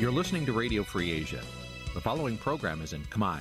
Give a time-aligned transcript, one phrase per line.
[0.00, 1.42] You're listening to Radio Free Asia.
[1.94, 3.40] The following program is in Khmer.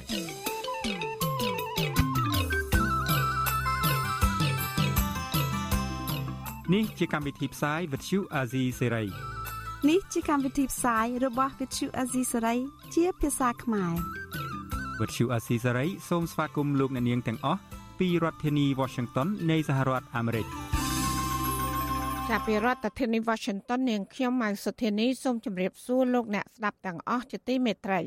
[6.72, 9.10] Nǐ chi càm bi tiệp xáy vệt chiu a zì sê ray
[9.90, 12.58] នេះជាកម្មវិធីផ្សាយរបស់ Vithu Azisari
[12.96, 13.94] ជាភាសាខ្មែរ
[15.00, 17.62] វត្តឈូអាស៊ីសេរីសូមស្វាគមន៍លោកអ្នកនាងទាំងអស់
[18.00, 20.65] ពីរដ្ឋធានី Washington នៃសហរដ្ឋអាមេរិក
[22.33, 28.01] ចាប់ពីរដ្ឋធានី Washington នាងខ្ញុំម៉ៅសុធានីសូមជម្រាបសួរលោកអ្នកស្ដាប់ទាំងអស់ជាទីមេត្រី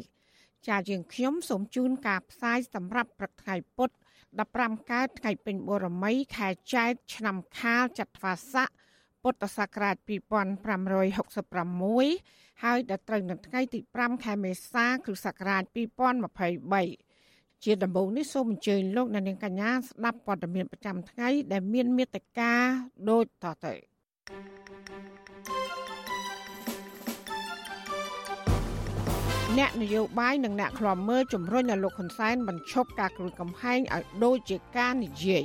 [0.68, 3.96] ចា៎យើងខ្ញុំសូមជូនការផ្សាយសម្រាប់ព្រឹកថ្ងៃពុទ្ធ
[4.41, 8.70] 15កើតថ្ងៃពេញបូរមី ខែចែកឆ្នាំខាលចត្វាស័ក
[9.24, 15.63] ពុទ្ធសករាជ2566ហើយដល់ត្រូវនៅថ្ងៃទី5ខែមេសា គ្រិស្តសករាជ
[17.04, 22.54] 2023ជាដំបូងនេះសូមអញ្ជើញលោកអ្នកនាងកញ្ញាស្ដាប់ព័ត៌មានប្រចាំថ្ងៃដែលមានមេត្តា
[23.10, 23.88] ដូចតទៅ
[29.58, 35.44] អ្នកនយោបាយនិងអ្នកខ្លាំមើលជំរុញឲ្យលោកហ៊ុនសែនបញ្ឈប់ការគម្រាមកំហែងឲ្យដូចជាការនិយាយ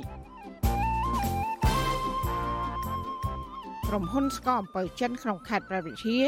[3.87, 6.25] ក្រុមហ៊ុនស្កអំពើចិនក្នុងខេត្តព្រះវិហារ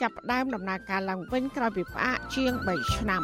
[0.00, 3.22] ចាប់ផ្ដើមដំណើរការឡើងវិញក្រោយពីផ្អាកជាង3ឆ្នាំ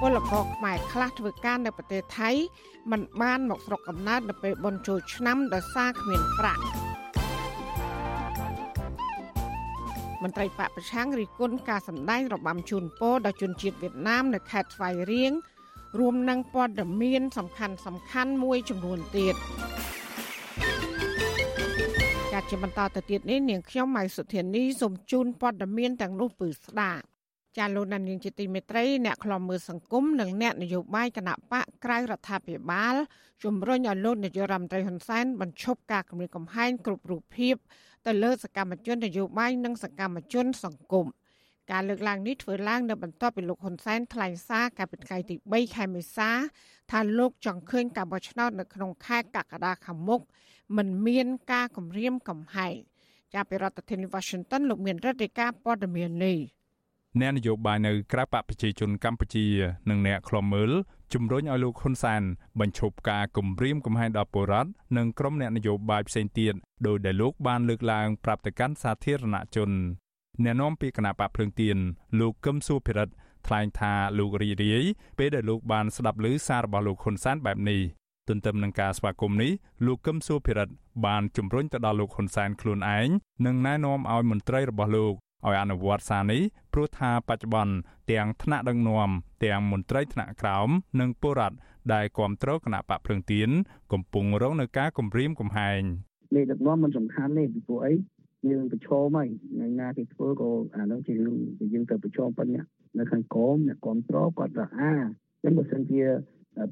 [0.00, 2.30] ពលករខ្មែរខ្លះធ្វើការនៅប្រទេសថៃ
[2.90, 6.62] មិនបានមកស្រុកកំណើតនៅពេលបុណ្យចូលឆ្នាំដោយសារគ្មានប្រាក់
[10.22, 15.32] មន្ត្រីបកប្រឆាំងរិះគន់ការសម្ដែងរបាំជូនពរដល់ជនជាតិវៀតណាមនៅខេត្តស្វាយរៀង
[15.98, 19.34] រួមនឹងព័ត៌មានសំខាន់សំខាន់មួយចំនួនទៀត
[22.32, 27.15] ចាត់ជាបន្តទៅទៀតនេះនាងខ្ញុំម៉ៃសុធានីសូមជូនព័ត៌មានទាំងនោះពឺស្ដាប់
[27.58, 32.94] ចាលោកដានៀងជាទីមេត្រីអ្នកខ្លំមើលសង្គមនិងអ្នកនយោបាយគណៈបកក្រៅរដ្ឋាភិបាល
[33.44, 37.54] ជំរុញឲ្យលោកនាយករដ្ឋមន្ត្រីហ៊ុនសែនបញ្ឈប់ការគម្រាមកំហែងគ្រប់រូបភាព
[38.06, 41.06] ទៅលើសកម្មជននយោបាយនិងសកម្មជនសង្គម
[41.70, 46.30] ការលើកឡើងនេះធ្វើឡើងនៅបន្ទាប់ពីលោកហ៊ុនសែនថ្លែងសារកាលពីថ្ងៃទី3ខែមេសា
[46.90, 50.20] ថាលោកចង់ឃើញការបោះឆ្នោតនៅក្នុងខែកក្កដាខាងមុខ
[50.76, 52.76] មិនមានការគម្រាមកំហែង
[53.34, 56.38] ចាប់ពីរដ្ឋធានី Washington លោកមានរដ្ឋាភិការព័ត៌មាននេះ
[57.20, 59.46] អ្នកនយោបាយនៅក្រៅបកប្រជាជនកម្ពុជា
[59.90, 60.70] និងអ្នកខ្លំមើល
[61.14, 62.22] ជំរុញឲ្យលោកហ៊ុនសែន
[62.60, 66.54] បញ្ឈប់ការគំរាមកំហែងដល់ពលរដ្ឋនិងក្រុមអ្នកនយោបាយផ្សេងទៀត
[66.86, 69.70] ដោយដែលលោកបានលើកឡើងប្រាប់ទៅកាន់សាធារណជន
[70.44, 71.76] អ្នកនាំពាក្យគណៈបកភ្លើងទៀន
[72.20, 73.14] លោកកឹមសុភិរិទ្ធ
[73.46, 74.84] ថ្លែងថាលោករីរាយ
[75.18, 77.80] ពេលដែលលោកបានស្ដាប់ឮសាររបស់លោកហ៊ុនសែនបែបនេះ
[78.28, 79.52] ទន្ទឹមនឹងការស្វាគមន៍នេះ
[79.86, 80.74] លោកកឹមសុភិរិទ្ធ
[81.06, 83.08] បានជំរុញទៅដល់លោកហ៊ុនសែនខ្លួនឯង
[83.46, 85.14] និងណែនាំឲ្យមន្ត្រីរបស់លោក
[85.44, 86.42] ឲ្យអនុវត្តសារនេះ
[86.72, 87.74] ព្រោះថាបច្ចុប្បន្ន
[88.10, 89.10] ទាំងថ្នាក់ដឹកនាំ
[89.44, 90.68] ទាំងមន្ត្រីថ្នាក់ក្រោម
[91.00, 91.56] និងពលរដ្ឋ
[91.92, 93.50] ដែលគ្រប់គ្រងគណៈបកភ្លឹងទៀន
[93.92, 95.80] កំពុងរងនឹងការគំរាមកំហែង
[96.36, 97.94] នេះដឹកនាំមិនសំខាន់ទេពីព្រោះអី
[98.50, 101.36] យើងប្រឈមហើយថ្ងៃណាគេធ្វើក៏អានោះជារឿង
[101.72, 102.64] យើងទៅប្រឈមប៉ុណ្ណឹង
[102.98, 106.02] នៅខាងក្រមអ្នកគ្រប់គ្រងគាត់ថាអាអញ្ចឹងបើសិនជា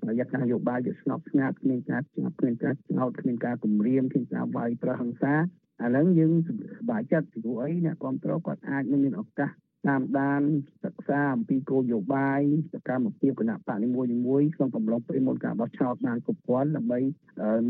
[0.03, 5.35] ប្រយ័ត្នការយោបាយវាស្ងប់ស្ងាត់គ្មានការចាប់គ្មានការឆ្នោតគ្មានការគំរាមគ្មានការវាយប្រហិង្សា
[5.83, 9.51] ឥឡូវយើងសប្បាយចិត្តពីព្រោះអីអ្នកគ្រប់គ្រងគាត់អាចនឹងមានឱកាស
[9.89, 10.43] តាមដាន
[10.85, 12.41] សិក្សាអំពីគោលនយោបាយ
[12.73, 13.89] សកម្មភាពគណៈបកនី
[14.27, 16.99] មួយៗក្នុងកំឡុងពេលមុនការបោះឆ្នោតបានគ្រប់គ្រាន់ដើម្បី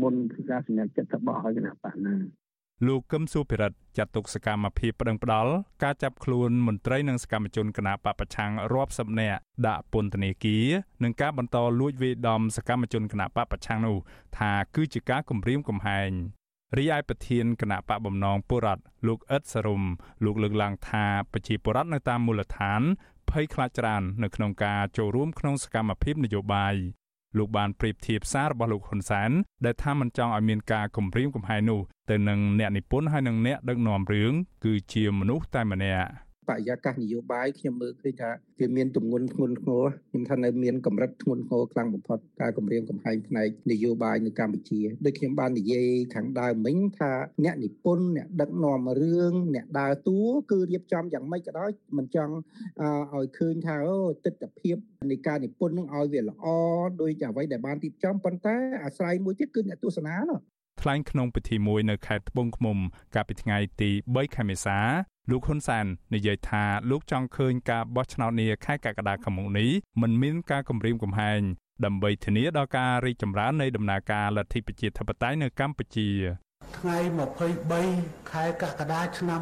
[0.01, 0.13] មុន
[0.51, 2.15] ការសម្រេចចិត្តរបស់ឲ្យគណៈបកណា
[2.87, 5.51] លោកកឹមសុភិរិទ្ធចាត់ទុកសកម្មភាពប្តឹងផ្ដាល់
[5.83, 10.65] ការចាប់ខ្លួនមន្ត្រីនិងសកម្មជនគណបកប្រឆាំងរាប់សិបនាក់ដាក់ពន្ធនាគារ
[11.03, 13.97] និងការបន្តលួចវាយដំសកម្មជនគណបកប្រឆាំងនោះ
[14.37, 16.11] ថាគឺជាការគំរាមកំហែង
[16.77, 19.83] រីឯប្រធានគណៈបកបំណងពុរដ្ឋលោកអ៊ិតសរុំ
[20.25, 22.81] លោកលើកឡើងថាប្រជាពលរដ្ឋនៅតាមមូលដ្ឋាន
[23.29, 26.75] ភ័យខ្លាចច្រើននៅក្នុងការចូលរួមក្នុងសកម្មភាពនយោបាយ
[27.37, 29.31] លោកបានប្រៀបធៀបសាររបស់លោកហ៊ុនសែន
[29.65, 34.33] ដែលថាមិនចង់ឲ្យមានការគំរាមកំហែងនោះទៅនឹងអ្នកនិពន្ធហើយនិងអ្នកដឹកនាំរឿង
[34.65, 36.07] គឺជាមនុស្សតែម្នាក់
[36.49, 47.11] បរិយាកាសនយោបាយខ្ញុំមើលឃើញថាវាមានទម្ងន់ធ្ងន់ធ្ងរខ្ញុំថានៅមានកម្រិតធ្ងន់ធ្ងរខ្លាំងបំផុតការគម្រាមកំហែងផ្នែកនយោបាយនៅកម្ពុជាដូចខ្ញុំបាននិយាយខាងដើមមិញថា
[47.43, 50.19] អ្នកនិពន្ធអ្នកដឹកនាំរឿងអ្នកដើរតួ
[50.51, 52.33] គឺរៀបចំយ៉ាងម៉េចក៏ដោយមិនចង់
[53.13, 54.71] ឲ្យឃើញថាអូទស្សនវិជ្ជា
[55.11, 56.45] នៃការនិពន្ធនឹងឲ្យវាល្អ
[57.01, 60.39] ដោយអ្វីដែលបានរៀបចំប៉ុន្តែអាស្រ័យមួយទៀតគឺអ្នកទស្សនានោះ
[60.81, 62.77] ថ្លែងក្នុងពិធីមួយនៅខេត្តត្បូងឃ្មុំ
[63.15, 64.79] កាលពីថ្ងៃទី3ខែមេសា
[65.31, 65.85] លោកហ៊ុនសែន
[66.15, 69.69] និយាយថាលោកចង់ឃើញការបោះឆ្នោតនាខែកក្កដាខាងមុខនេះ
[70.01, 71.41] មិនមានការគំរាមកំហែង
[71.85, 76.09] ដើម្បីធានាដល់ការរីកចម្រើននៃដំណើរការលទ្ធិប្រជាធិបតេយ្យនៅកម្ពុជា
[76.77, 76.97] ថ្ងៃ
[77.65, 79.41] 23ខែកក្កដាឆ្នាំ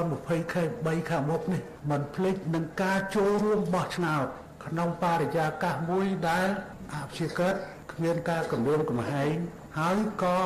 [0.00, 4.26] 2020ខែ3ខាងមុខនេះមិនភ្លេចនឹងការចូលរួមបោះឆ្នោត
[4.66, 6.48] ក្នុងបរិយាកាសមួយដែល
[6.94, 7.54] អព្យាក្រឹត
[7.92, 9.32] គ្មានការគម្រាមកំហែង
[9.78, 10.38] ហើយក៏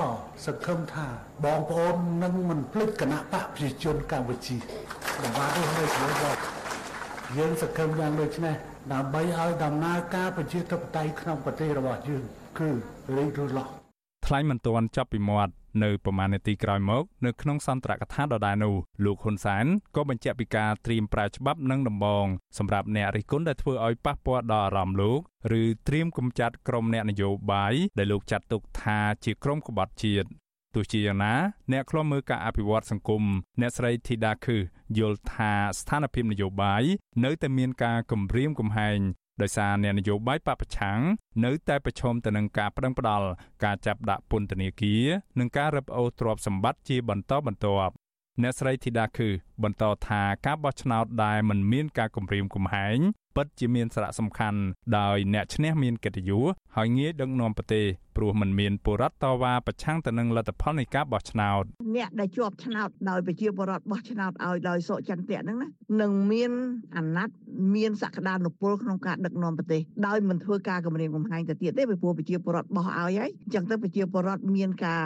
[0.46, 1.06] សង្ឃឹមថា
[1.44, 4.56] បងប្អូននឹងមិនភ្លេចគណៈបកប្រជាជនកម្ពុជា
[5.22, 6.38] ដើម្បីឲ្យនៅក្នុងបទ
[7.36, 8.54] យើងសង្ឃឹមយ៉ាងដូចនេះ
[8.92, 12.22] ដើម្បីឲ្យដំណើរការប្រជាធិបតេយ្យក្នុងប្រទេសរបស់យើង
[12.58, 12.70] គឺ
[13.16, 13.66] រីករាយឡោះ
[14.26, 15.52] ថ្លែងមិនទាន់ចាប់ពីមាត់
[15.84, 18.74] នៅប្រមាណនាទីក្រោយមកនៅក្នុងសន្ទរកថាដដែលនោះ
[19.04, 22.26] លោកហ៊ុនសែនក៏បញ្ជាក់ពីការត្រៀមប្រើច្បាប់និងដំបង
[22.58, 25.20] សម្រាប់អ្នករិះគន់ដែលធ្វើឲ្យប៉ះពាល់ដល់អារម្មណ៍លោក
[25.60, 30.28] ឬត្រៀមកំចាត់ក្រុមអ្នកនយោបាយដែលលោកចាត់ទុកថាជាក្រុមក្បត់ជាតិ
[30.74, 31.34] ទោះជាយ៉ាងណា
[31.72, 33.22] អ្នកខ្លំមើលការអភិវឌ្ឍសង្គម
[33.60, 34.56] អ្នកស្រីធីតាខឺ
[34.98, 36.82] យល់ថាស្ថានភាពនយោបាយ
[37.24, 38.98] នៅតែមានការគំរាមកំហែង
[39.42, 41.00] ដោយសារអ្នកនយោបាយបពប្រឆាំង
[41.44, 43.28] នៅតែប្រឈមទៅនឹងការប្តឹងផ្តល់
[43.64, 45.04] ការចាប់ដាក់ពន្ធនាគារ
[45.38, 47.94] និងការរឹបអូសទ្រព្យសម្បត្តិជាបន្តបន្ទាប់
[48.42, 49.28] អ្នកស្រីធីតាគឺ
[49.62, 52.98] បន្តថាការបោះឆ្នោតដែលមិនមានការគំរាមកំហែង
[53.36, 54.58] ពិតជាមានសារៈសំខាន់
[54.98, 56.44] ដោយអ្នកឈ្នះមានកិត្តិយស
[56.76, 57.84] ហើយងាយដឹកនាំប្រទេស
[58.16, 61.64] ព្រោះมันមានបុរដ្ឋតវ៉ាប្រឆាំងទៅនឹងលទ្ធផលនៃការបោះឆ្នោត
[61.96, 65.68] អ្នកដែលជាប់ឆ្នោតដោយប្រជាពលរដ្ឋបោះឆ្នោតឲ្យដោយសុចន្ទៈហ្នឹងណា
[66.00, 66.52] នឹងមាន
[66.96, 67.34] អាណត្តិ
[67.76, 75.02] មានសក្តានុពលក្នុងការដឹកនាំប្រទេសដោយមិនធ្វើការគម្រាមកំហែងទៅទៀតទេពីព្រោះប្រជាពលរដ្ឋបោះឲ្យហើយអញ្ចឹងទៅប្រជាពលរដ្ឋមានការ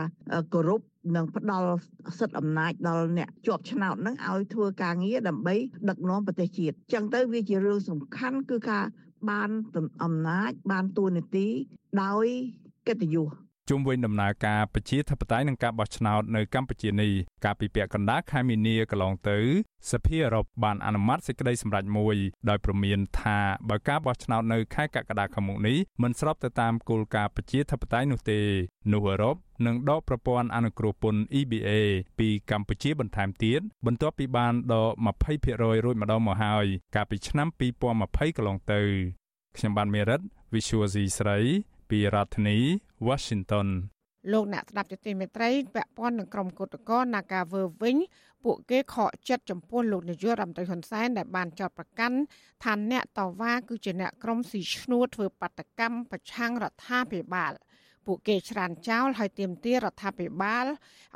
[0.54, 0.80] គោរព
[1.14, 1.70] និងផ្ដល់
[2.18, 5.54] សិទ្ធិអំណាចដល់អ្នកជាប់ឆ្នោតហ្នឹងឲ្យធ្វើការងារដើម្បី
[5.88, 8.84] ដឹកនាំប្រទេសជាតិអញ្ចឹងទៅវាជារឿងសំខាន់គឺការ
[9.30, 9.50] បាន
[10.02, 11.46] អំណាចបានទួនាទី
[12.02, 12.26] ដោយ
[12.88, 13.28] កិត្តិយស
[13.70, 17.12] ជុំវិញដំណើរការប្រជាធិបតេយ្យនិងការបោះឆ្នោតនៅកម្ពុជានេះ
[17.44, 19.38] កាលពីពាក់កណ្ដាលខែមីនាកន្លងទៅ
[19.90, 22.16] សភាអឺរ៉ុបបានអនុម័តសេចក្តីសម្រេចមួយ
[22.48, 23.38] ដោយព្រមានថា
[23.68, 28.40] បើការបោះឆ្នោតនៅខែកក្កដាខាងមុខនេះមិនស្របទៅតាមគោលការណ៍ប្រជាធិបតេយ្យនោះទេ
[28.92, 29.36] នោះអឺរ៉ុប
[29.66, 31.70] នឹងដកប្រព័ន្ធអនុគ្រោះពន្ធ EBA
[32.18, 34.92] ពីកម្ពុជាបន្ថែមទៀតបន្ទាប់ពីបានដក
[35.36, 37.48] 20%រួចម្ដងមកហើយកាលពីឆ្នាំ
[37.90, 38.82] 2020កន្លងទៅ
[39.56, 40.20] ខ្ញុំបានមេរិត
[40.54, 41.40] Visual C ស្រី
[41.90, 42.58] ពីរដ្ឋធានី
[43.06, 43.68] Washington
[44.32, 47.96] លោកអ្នកស្ដាប់ជាទីមេត្រីពាក់ព័ន្ធនឹងក្រុមគឧតកោ Nagaver វិញ
[48.44, 52.18] ពួកគេខកចិត្តចំពោះលោកនាយករដ្ឋមន្ត្រីហ៊ុនសែនដែលបានចោទប្រកាន់
[52.64, 57.52] ថាអ្នកតវ៉ាគឺជាអ្នកក្រុមស៊ីឈ្នួលធ្វើបាតកម្មប្រឆាំងរដ្ឋាភិបាល
[58.06, 60.66] ពួកគេច្រានចោលហើយទាមទាររដ្ឋាភិបាល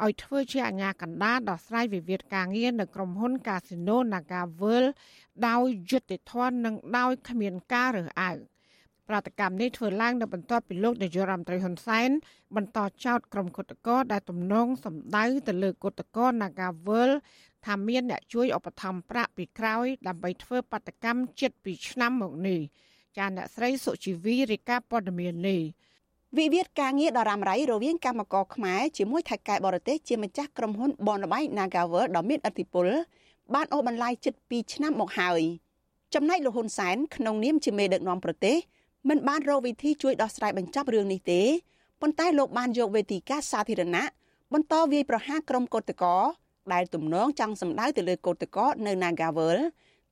[0.05, 4.89] ឲ្យធ្វើជាអាជ្ញាកណ្ដាលដោះស្រាយវិវាទការងារនៅក្រុមហ៊ុន Casino NagaWorld
[5.47, 8.39] ដោយយុត្តិធម៌និងដោយគ្មានការរើសអើង
[9.09, 12.11] ប្រតិកម្មនេះធ្វើឡើងនៅបន្ទាប់ពីលោកនាយករដ្ឋមន្ត្រីហ៊ុនសែន
[12.57, 17.11] បន្តចោទក្រុមគឧតកោដែលទំនងសម្ដៅទៅលើគឧតកោ Nagavel
[17.67, 22.61] ថាមានអ្នកជួយឧបត្ថម្ភប្រាក់ពីក្រោយដើម្បីធ្វើបាតកម្មជិត2ឆ្នាំមកនេះ
[23.17, 25.61] ចាអ្នកស្រីសុជីវីរាយការណ៍ព័ត៌មាននេះ
[26.39, 32.87] វិវាទការងារដ៏រ៉ាំរ៉ៃរវាងកម្មករខ្មែរជាមួយថៃកែបរទេសជាម្ចាស់ក្រុមហ៊ុនបនលបៃ Nagavel ដ៏មានឥទ្ធិពល
[33.55, 35.41] បានអូសបន្លាយជិត2ឆ្នាំមកហើយ
[36.15, 38.57] ចំណែកលោកហ៊ុនសែនក្នុងនាមជាមេដឹកនាំប្រទេស
[39.09, 41.43] មិនបានរកវិធីជួយដោះស្រាយបញ្ចប់រឿងនេះទេ
[42.01, 44.05] ប៉ុន្តែលោកបានយកវេទិកាសាធារណៈ
[44.53, 46.17] បន្តវាយប្រហារក្រុមកោតកោ
[46.73, 49.59] ដែលទំនងចង់សម្ដៅទៅលើកោតកោនៅ Nagawal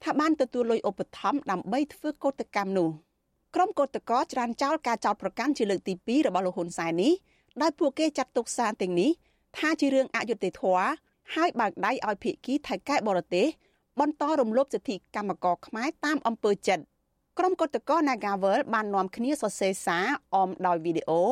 [0.02, 2.88] ថាបានទទួលលុយឧបត្ថម្ភដើម្បីធ្វើកោតកម្មនោះ
[3.54, 7.12] ក្រុមកោតកោច្រានចោលការចោទប្រកាន់ជាលើកទី2របស់លោកហ៊ុនសែននេះ
[7.62, 9.10] ដោយពួកគេចាត់ទុកសារទាំងនេះ
[9.58, 10.86] ថាជារឿងអយុត្តិធម៌
[11.34, 13.46] ហើយបើកដៃឲ្យភៀកគីថៃកែបរទេស
[14.00, 16.84] បន្តរំលោភសិទ្ធិកម្មករខ្មែរតាមអំពើចិត្ត
[17.38, 21.22] ក្រុមកុតកោ Nagavel បាននាំគ្នាសរសេរសារអមដោយវីដេអូ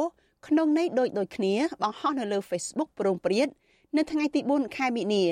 [0.46, 3.48] ក្នុងន័យដូចដូចគ្នាបង្ហោះនៅលើ Facebook ប្រងព្រាត
[3.96, 5.24] នៅថ្ងៃទី4ខែមិនិនា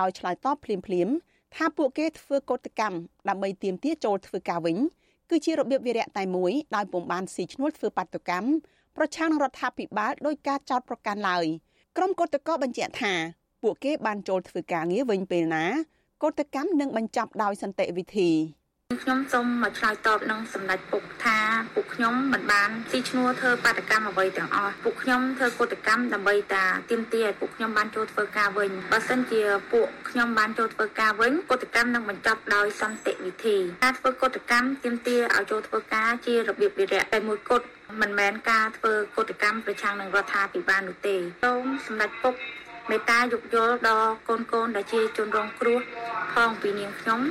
[0.00, 1.08] ដោយឆ្លើយតបភ្លាមភ្លាម
[1.54, 4.76] ថាពួកគេធ្វើកុតកម្មដើម្បីទាមទារចូលធ្វើការវិញ
[5.30, 8.48] គឺជារបៀបវិរៈតែមួយដោយពុំបានស៊ីឈ្នួលធ្វើបាតុកម្ម
[8.96, 11.46] ប្រឆាំងនឹងរដ្ឋាភិបាលដោយការចោទប្រកាន់ឡើយ
[11.96, 13.14] ក្រុមកុតកោបញ្ជាក់ថា
[13.62, 15.64] ពួកគេបានចូលធ្វើការងារវិញពេលណា
[16.22, 18.30] កុតកម្មនឹងបញ្ចប់ដោយសន្តិវិធី
[19.02, 21.38] ខ្ញុំសូមមកឆ្លើយតបនឹងសម្ដេចពុកថា
[21.74, 37.66] ពួកខ្ញុំមិនបានស៊ីឈ្នួលធ្វើបាតកម្មអ្វីទាំងអស់ពួកខ្ញុំធ្វើកតកម្មដើម្បីតាទាមទារឲ្យពួកខ្ញុំបានចូលធ្វើការវិញបើសិនជាពួកខ្ញុំបានចូលធ្វើការវិញកតកម្មនឹងបញ្ចប់ដោយសន្តិវិធីការធ្វើកតកម្មទាមទារឲ្យចូលធ្វើការជារបៀបវិរៈតែមួយគត់
[38.00, 42.34] មិនមែនការធ្វើកតកម្មប្រឆាំងនឹងរដ្ឋាភិបាលនោះទេសូមសម្ដេចពុក
[42.90, 45.80] មេត្តាយោគយល់ដល់កូនកូនដែលជាជនរងគ្រោះ
[46.34, 47.22] ផងពីនាងខ្ញុំ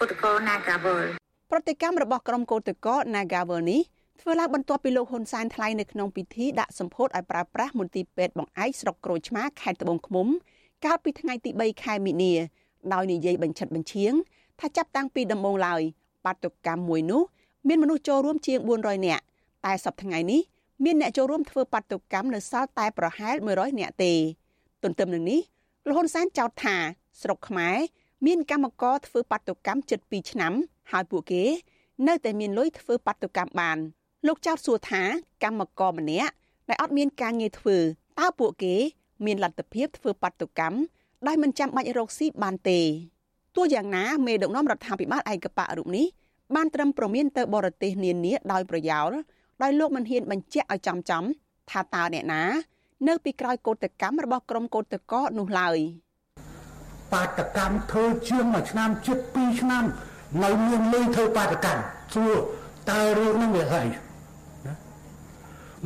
[0.00, 1.06] កោតកោ Nagawal
[1.50, 3.80] ប្រតិកម្មរបស់ក្រុមកោតកោ Nagawal នេះ
[4.20, 10.26] ធ្វើឡើងបន្ទាប់ពីលោកហ៊ុនសែនថ្លែងនៅក្នុងពិធីដាក់សម្ពោធឲ្យប្រើប្រាស់មន្ទីរពេទ្យបង្អែកស្រុកក្រូចឆ្មាខេត្តត្បូងឃ្មុំ
[10.84, 12.32] កាលពីថ្ងៃទី3ខែមិនិនា
[12.92, 14.12] ដោយនិយាយបញ្ឆិតបញ្ឈៀង
[14.60, 15.82] ថាចាប់តាំងពីដំបូងឡើយ
[16.26, 17.22] បាតុកម្មមួយនោះ
[17.68, 19.24] មានមនុស្សចូលរួមជាង400នាក់
[19.64, 20.40] តែសប្តាហ៍ថ្ងៃនេះ
[20.84, 24.12] មានអ្នកចូលរួមធ្វើបាតុកម្មនៅសល់តែប្រហែល100នាក់ទេ
[24.82, 25.40] ទន្ទឹមនឹងនេះ
[25.86, 26.76] លោកហ៊ុនសែនចោទថា
[27.22, 27.78] ស្រុកខ្មែរ
[28.26, 30.52] មានកម្មករធ្វើបាតុកម្មជិត2ឆ្នាំ
[30.92, 31.44] ហើយពួកគេ
[32.08, 33.78] នៅតែមានលុយធ្វើបាតុកម្មបាន
[34.26, 35.02] លោកចោទសួរថា
[35.44, 36.32] កម្មករម្នាក់
[36.68, 37.76] ដែលអត់មានការងារធ្វើ
[38.18, 38.74] តើពួកគេ
[39.26, 40.78] មានលទ្ធភាពធ្វើបាតុកម្ម
[41.26, 42.80] ដោយមិនចាំបាច់រកស៊ីបានទេ
[43.56, 46.06] ទោះយ៉ាងណាមេដឹកនាំរដ្ឋាភិបាលឯកបៈរូបនេះ
[46.54, 49.10] បានត្រឹមប្រមានទៅបរទេសនានាដោយប្រយោល
[49.62, 51.24] ដោយលោកមិនហ៊ានបញ្ជាក់ឲ្យចំចំ
[51.70, 52.42] ថាតើអ្នកណា
[53.08, 55.78] នៅពីក្រោយកោតកម្មរបស់ក្រុមកោតកោនោះឡើយ
[57.12, 59.84] បាតកម្មធ្វើជាងមួយឆ្នាំជិត2ឆ្នាំ
[60.44, 61.82] នៅមានលុយធ្វើបាតកម្ម
[62.14, 62.34] សួរ
[62.90, 63.86] តើរឿងនោះវាហើយ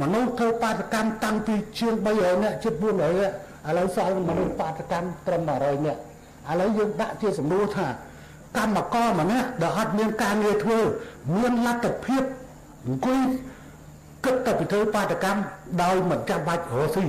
[0.00, 3.34] មនុស្សធ្វើបាតកម្មតាំងពីជាង300នាក់ជិត400នាក់
[3.68, 6.00] ឥឡូវសល់មនុស្សបាតកម្មត្រឹម100នាក់
[6.50, 7.86] ឥឡូវយើងដាក់ជាសំណួរថា
[8.56, 10.78] កម្មករម្នាក់ដែលអត់មានការងារធ្វើ
[11.36, 12.22] មានលទ្ធភាព
[12.86, 13.20] អង្គុយ
[14.24, 15.40] គិតតែពីធ្វើបាតកម្ម
[15.82, 17.06] ដោយមិនចាំបាច់រកស៊ី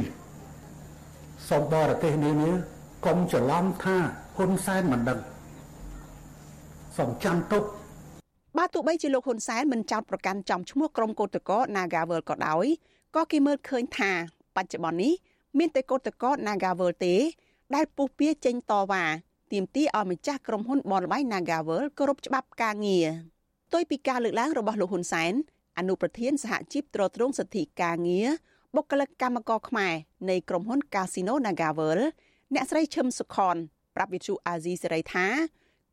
[1.49, 2.51] សូមបរទេសនានា
[3.05, 3.97] កុំច្រឡំថា
[4.35, 5.19] ហ៊ុនសែនមិនដឹង
[6.97, 7.63] សូមចាំទុក
[8.57, 12.65] បើទោះបីជាលោកហ៊ុនសែនមិនចោទប្រកាន់ចំឈ្មោះក្រុមកោតក្រ Nagavel ក៏ដោយ
[13.15, 14.11] ក៏គេមើលឃើញថា
[14.55, 15.13] បច្ចុប្បន្ននេះ
[15.57, 17.15] មានតែកោតក្រ Nagavel ទេ
[17.75, 19.03] ដែលពុះពៀចេញតវ៉ា
[19.51, 23.07] ទាមទារឲ្យម្ចាស់ក្រុមហ៊ុនបនលបៃ Nagavel គោរពច្បាប់ការងារ
[23.67, 25.33] ផ្ទុយពីការលើកឡើងរបស់លោកហ៊ុនសែន
[25.77, 28.27] អនុប្រធានសហជីពត្រួតត្រងសិទ្ធិការងារ
[28.75, 29.93] បុគ្គលិកកម្មករខ្មែរ
[30.29, 31.99] នៃក្រុមហ៊ុន Casino Nagavel
[32.53, 33.55] អ្នកស្រីឈឹមសុខន
[33.95, 35.27] ប្រាប់វិទ្យុអាស៊ីសេរីថា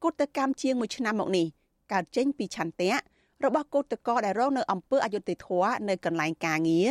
[0.05, 1.47] កុតកម្មជាង1ឆ្នាំមកនេះ
[1.93, 2.93] កើតចេញពីឆន្ទៈ
[3.45, 6.89] របស់កោតក្រដែលរងនៅអំពើអយុត្តិធម៌នៅកន្លែងការងារ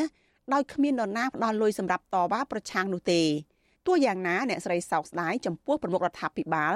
[0.53, 3.21] ដោយគ្មាននរណាផ្ដល់លុយសម្រាប់តវ៉ាប្រឆាំងនោះទេ
[3.87, 6.75] ទោះយ៉ាងណាអ្នកស្រីសោកស្ដាយចំពោះប្រមុខរដ្ឋាភិបាល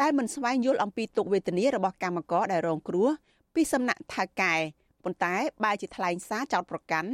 [0.00, 3.08] ដែលមិនស្វែងយល់អំពីទុកវេទនារបស់កម្មករដែលរងគ្រោះ
[3.54, 4.54] ពីសំណាក់ថៅកែ
[5.04, 5.34] ប៉ុន្តែ
[5.64, 7.10] បែរជាថ្លែងសារចោតប្រកាន់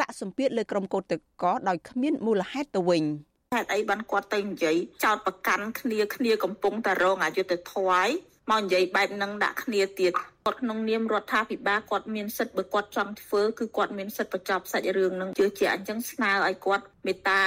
[0.00, 1.12] ដាក់សម្ពាធលើក្រុមកោត
[1.42, 3.04] ក្រដោយគ្មានមូលហេតុទៅវិញ
[3.52, 10.12] ហេតុអីបានគាត់ទៅនិយាយចោតប្រកាន់គ្នាគ្នាកំពុងតែរងអយុត្តិធម៌មកនិយាយបែបហ្នឹងដាក់គ្នាទៀត
[10.46, 17.40] គាត់ក្នុងនាមរដ្ឋាភិបាលគាត់មានសិទ្ធិបើគាត់ចង់ធ្វើគឺគាត់មានសិទ្ធិបញ្ចប់សាច់រឿងហ្នឹងជឿជាក់អញ្ចឹងស្នើឲ្យគាត់មេត្តា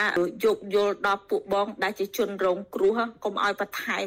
[0.44, 4.06] យោគយល់ដល់ពួកបង ដែលជាជនរងគ្រោះកុំឲ្យបន្ថែម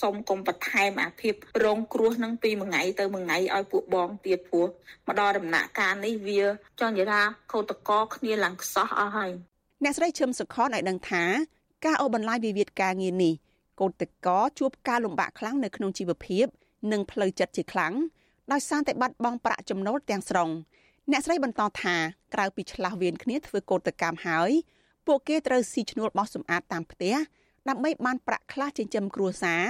[0.00, 1.34] សុំកុំបន្ថែមអាភិប
[1.64, 4.66] រងគ្រោះហ្នឹងពីមួយថ្ងៃទៅមួយថ្ងៃឲ្យពួកបងទៀតព្រោះ
[5.06, 6.42] មកដល់ដំណាក់កាលនេះវា
[6.80, 7.22] ចង់និយាយថា
[7.52, 9.32] ខូតកគ្នាឡើងខ្សោះអស់ហើយ
[9.84, 11.24] អ្នកស្រីឈឹមសុខនឲ្យដឹងថា
[11.84, 13.34] ការអូបន្លាយវិវាទការងារនេះ
[13.80, 16.46] កូនតកជួបការលំបាកខ្លាំងនៅក្នុងជីវភាព
[16.92, 17.94] និងផ្លូវចិត្តជាខ្លាំង
[18.52, 20.50] ដោយសារតែបាត់បង់ប្រាក់ចំណូលទាំងស្រុង
[21.10, 21.96] អ្នកស្រីបន្តថា
[22.34, 24.50] ក្រៅពីឆ្លាស់វៀនគ្នាធ្វើកោតកម្មហើយ
[25.06, 27.14] ពួកគេត្រូវស៊ីឈ្នួលបោះសម្អាតតាមផ្ទះ
[27.68, 29.62] ដើម្បីបានប្រាក់ខ្លះចិញ្ចឹមគ្រួសារ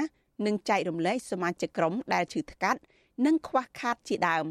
[0.46, 2.80] និងចែករំលែកសមាជិកក្រុមដែលឈឺថ្កាត់
[3.26, 4.46] និងខ្វះខាតជាដើម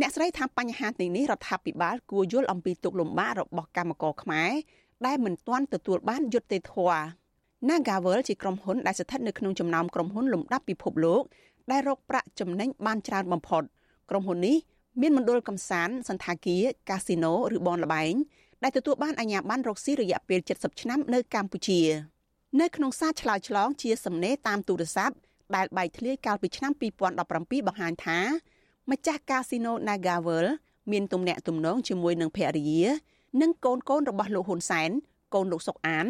[0.00, 4.50] អ្នកស្រីថាបញ្ហាទាំងនេះរដ្ឋាភិបាលគួរយល់អំពីទុកលំបាករបស់កម្មករខ្មែរ
[5.06, 7.00] ដែលមិនទាន់ទទួលបានយុត្តិធម៌
[7.68, 11.22] Nagavel ជាក្រុមហ៊ុនដែលស្ថិតនៅក្នុងចំណោមក្រុមហ៊ុនលំដាប់ពិភពលោក
[11.70, 13.62] ដែលរកប្រាក់ចំណេញបានច្រើនបំផុត
[14.10, 14.56] ក្រុមហ៊ុននេះ
[15.00, 18.14] មានមណ្ឌលកំសាន្តសន្តាគារកាស៊ីណូឬបនលបែង
[18.62, 21.80] ដែលទទួលបានអាជ្ញាប័ណ្ណរកស៊ីរយៈពេល70ឆ្នាំនៅកម្ពុជា
[22.60, 25.16] នៅក្នុងសារឆ្លើយឆ្លងជាសំណេរតាមទូរស័ព្ទ
[25.56, 28.18] ដែលបែកធ្លាយកាលពីឆ្នាំ2017បង្ហាញថា
[28.90, 30.46] ម្ចាស់កាស៊ីណូ Nagavel
[30.92, 32.84] មានទំនាក់ទំនងជាមួយនឹងភរិយា
[33.40, 34.90] និងកូនកូនរបស់លោកហ៊ុនសែន
[35.34, 36.06] កូនលោកសុកអាន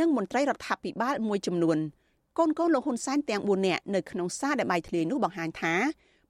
[0.00, 1.78] និងមន្ត្រីរដ្ឋាភិបាលមួយចំនួន
[2.38, 5.74] កូនកូនលោកហ៊ុនសែនទាំង4នាក់នៅក្នុងសារដែលបាយធ្លាយនោះបង្ហាញថា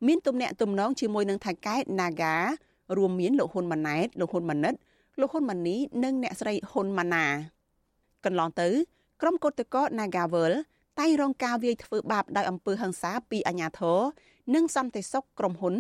[0.06, 2.35] មានទំនាក់ទំនងជាមួយនឹងថៃកែ Naga
[2.97, 4.75] រួមមានលោកហ៊ុនម៉ាណែតលោកហ៊ុនម៉ាណិត
[5.20, 7.25] លោកហ៊ុនម៉ាណីនិងអ្នកស្រីហ៊ុនម៉ាណា
[8.25, 8.68] កន្លងទៅ
[9.20, 10.52] ក្រុមកោតក្រ Nagavel
[11.00, 13.99] តែងរងការវាយធ្វើបាបដោយអំពើហិង្សាពីអាជ្ញាធរ
[14.54, 15.75] និងសន្តិសុខក្រុមហ៊ុន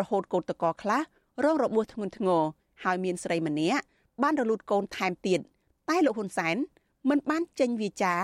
[0.00, 1.00] រហូតកោតក្រខ្លះ
[1.44, 2.42] រងរបួសធ្ងន់ធ្ងរ
[2.84, 3.84] ហើយមានស្រីម្នាក់
[4.22, 5.40] បានរលូតកូនថែមទៀត
[5.90, 6.56] តែលោកហ៊ុនសែន
[7.08, 8.14] មិនបានចេញវាចា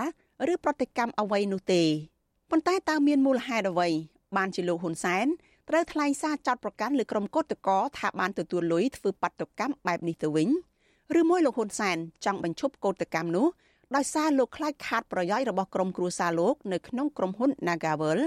[0.52, 1.82] ឬប្រតិកម្មអ្វីនោះទេ
[2.50, 3.88] ប៉ុន្តែតើមានមូលហេតុអ្វី
[4.36, 5.26] បានជាលោកហ៊ុនសែន
[5.68, 10.48] ត្រូវថ្លែងសារចោទប្រកាន់លើក្រុមកោតក្រថាបានទទួលលុយធ្វើបាតុកម្មបែបនេះទៅវិញ
[11.18, 13.46] ឬមួយលោកហ៊ុនសែនចង់បញ្ឈប់កោតកម្មនោះ
[13.96, 18.20] ដោយសារលោកខ្លាចខាតប្រយោជន៍របស់ក្រុមគ្រួសារលោកនៅក្នុងក្រុមហ៊ុន Nagavel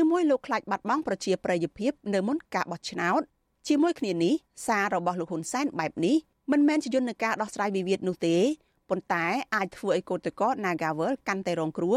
[0.00, 3.22] ឬមួយលោកខ្លាចបាត់បង់ប្រជាប្រិយភាពនៅមុនការបោះឆ្នោត
[3.68, 4.34] ជាមួយគ្នានេះ
[4.66, 6.16] សាររបស់លោកហ៊ុនសែនបែបនេះ
[6.50, 8.36] មិនមែនជាយន្តការដោះស្រាយវិវាទនោះទេ
[8.90, 11.96] ប៉ុន្តែអាចធ្វើឲ្យកោតក្រ Nagavel កាន់តែរងគ្រោះ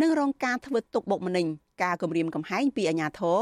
[0.00, 1.46] និងរងការធ្វើទុកបុកម្នេញ
[1.82, 3.40] ការគំរាមកំហែងពីអាជ្ញាធរ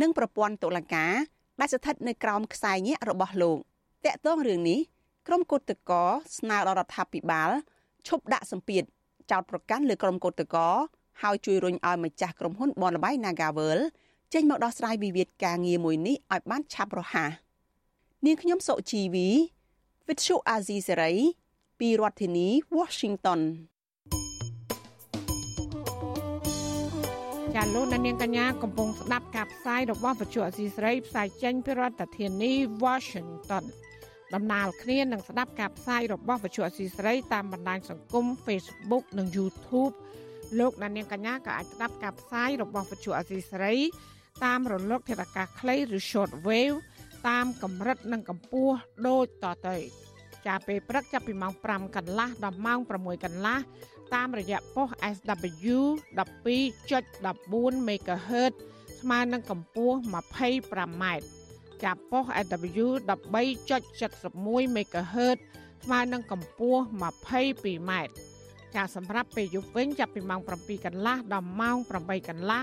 [0.00, 1.12] និងប្រព័ន្ធតុលាការ
[1.60, 3.58] ដែលស្ថិតនៅក្រោមខ្សែញាក់របស់លោក
[4.04, 4.80] តកតងរឿងនេះ
[5.26, 6.06] ក្រុមកោតក្រ
[6.38, 7.50] ស្នើដល់រដ្ឋាភិបាល
[8.08, 8.82] ឈប់ដាក់សម្ពាធ
[9.30, 10.70] ចោតប្រកាន់លើក្រុមកោតក្រ
[11.22, 13.78] ហើយជួយរុញឲ្យម្ចាស់ក្រុមហ៊ុនបនលបៃ Nagavel
[14.32, 17.30] ចេញមកដោះស្រាយវិវាទការងារមួយនេះឲ្យបានឆាប់រហ័ស
[18.26, 19.28] នាងខ្ញុំសុជីវី
[20.08, 21.16] Vithu Azizi Serai
[21.80, 23.40] ពីរដ្ឋធានី Washington
[27.54, 32.52] ចាលោកនាងកញ្ញាកំពុងស្ដាប់ការផ្សាយរបស់វិទ្យុអសីស្រីផ្សាយចេញពីរដ្ឋធានី
[32.84, 33.64] Washington
[34.34, 39.94] ដំណើរគ្នានឹងស្ដាប់ការផ្សាយរបស់វិទ្យុអសីស្រីតាមបណ្ដាញសង្គម Facebook និង YouTube
[40.58, 43.74] លោកនាងកញ្ញាក៏អាចស្ដាប់ការផ្សាយរបស់វិទ្យុអសីស្រី
[44.44, 46.78] តាមរលកធាតុអាកាសខ្លីឬ Short Wave
[47.28, 48.74] តាមកម្រិតនិងកម្ពស់
[49.08, 49.76] ដូចតទៅ
[50.46, 53.58] ចាប់ពេលព្រឹកចាប់ពីម៉ោង5កន្លះដល់ម៉ោង6កន្លះ
[54.14, 55.76] តាមរយៈប៉ុស SW
[56.18, 58.52] 12.14 MHz
[59.00, 61.04] ស្មើនឹងកម្ពស់ 25m
[61.84, 65.38] ចាប់ប៉ុស SW 13.71 MHz
[65.84, 67.92] ស្មើនឹងកម្ពស់ 22m
[68.74, 72.62] ចាសម្រាប់ពេលយប់វិញចាប់ពីម៉ោង7កន្លះដល់ម៉ោង8កន្លះ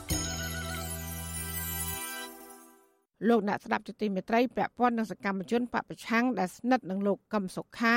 [3.29, 7.95] លោកអ្នកស្ដាប់ជាទីមេត្រីពាក់ព័ន្ធនឹងសកម្មជនបពប្រឆាំងដែលស្និទ្ធនឹងលោកកឹមសុខា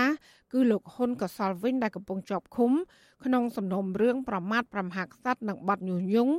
[0.52, 2.73] គឺលោកហ៊ុនកសលវិញដែលកំពុងជាប់ឃុំ
[3.25, 6.35] ក្នុងសំណុំរឿងប្រមាថប្រមហាក្សត្រនិងបទញុះញង់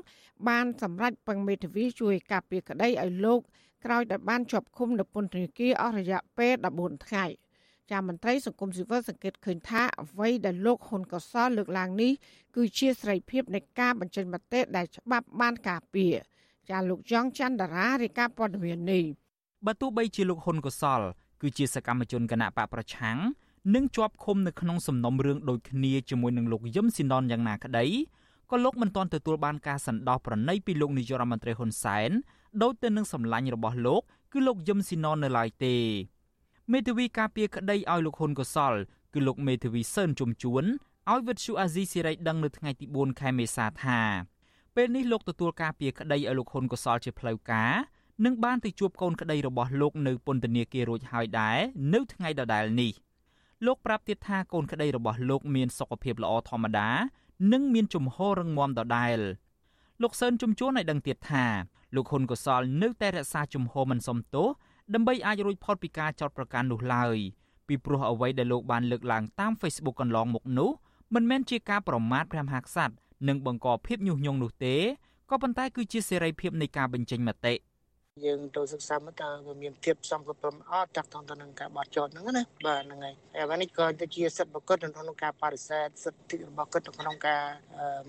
[0.48, 3.40] បានសម្រេចពឹងមេធាវីជួយការពារក្តីឲ្យលោក
[3.86, 7.26] ក្រោយដែលបានជាប់ឃុំនៅពន្ធនាគារអស់រយៈពេល14ថ្ងៃ
[7.92, 12.12] ចាមន្ត្រីសង្គមស៊ីវិលសង្កេតឃើញថាអ្វីដែលលោកហ៊ុនកសលលើកឡើងនេះ
[12.56, 16.16] គឺជាសេរីភាពនៃការបញ្ចេញមតិដែលច្បាប់បានការពារ
[16.70, 19.04] ចាលោកយ៉ងច័ន្ទតារារាយការណ៍ព័ត៌មាននេះ
[19.66, 21.02] បើទោះបីជាលោកហ៊ុនកសល
[21.42, 23.18] គឺជាសកម្មជនគណៈបកប្រឆាំង
[23.76, 27.86] និងជាប់ឃុំនៅក្នុងសំណុំរឿងដូចគ្នាជាមួយនឹងលោកយឹមស៊ីណនយ៉ាងណាក្តី
[28.52, 32.12] ក៏លោកមិនទាន់ទទួលបានការសណ្ដោសប្រណីពីលោកនាយរដ្ឋមន្ត្រីហ៊ុនសែន
[32.62, 34.02] ដោយទៅនឹងសម្លាញ់របស់លោក
[34.34, 35.76] គឺលោកយឹមស៊ីណននៅឡើយទេ
[36.72, 38.74] មេធាវីការពារក្តីឲ្យលោកហ៊ុនកសល
[39.14, 40.64] គឺលោកមេធាវីសឿនជុំជួន
[41.12, 44.02] ឲ្យវិទ្យុអាស៊ីសេរីដឹងនៅថ្ងៃទី4ខែមេសាថា
[44.76, 47.74] ពេលនេះលោកទទួលការពារក្តីឲ្យលោកហ៊ុនកសលជាផ្លូវការ
[48.26, 51.58] និងបានទៅជួបកូនក្តីរបស់លោកនៅពន្ធនាគាររួចហើយដែរ
[51.94, 52.92] នៅថ្ងៃដដែលនេះ
[53.66, 56.90] លោកប្រាប់ទៀតថាកូនក្តីរបស់លោកមានសុខភាពល្អធម្មតា
[57.54, 59.20] និងមានជំហររឹងមាំដដែល
[60.02, 61.46] លោកសឿនជំជួនឲ្យដឹងទៀតថា
[61.96, 64.48] លោកហ៊ុនកសលនៅតែរក្សាជំហរមិនសមទោស
[64.94, 67.18] ដើម្បីអាចរួចផុតពីការចោទប្រកាន់នោះឡើយ
[67.68, 70.70] ពីព្រោះអ្វីដែលលោកបានលើកឡើងតាម Facebook កន្លងមកនោះ
[71.14, 72.96] មិនមែនជាការប្រមាថព្រះមហាក្សត្រ
[73.28, 74.76] និងបង្កភាពញុះញង់នោះទេ
[75.30, 77.56] ក៏ប៉ុន្តែគឺជាសេរីភាពនៃការបញ្ចេញមតិ
[78.26, 87.44] យើងទៅសិក្សាមើលតើវាមានធៀបសំគ្រប់ព្រមអត់តាក់ទងទៅនឹងការបោះចោលហ្នឹងណាបាទហ្នឹងហើយហើយអ្វីនេះក៏ទៅជាសិទ្ធិបុគ្គលក្នុងការបដិសេធសិទ្ធិរបស់គាត់ក្នុងការ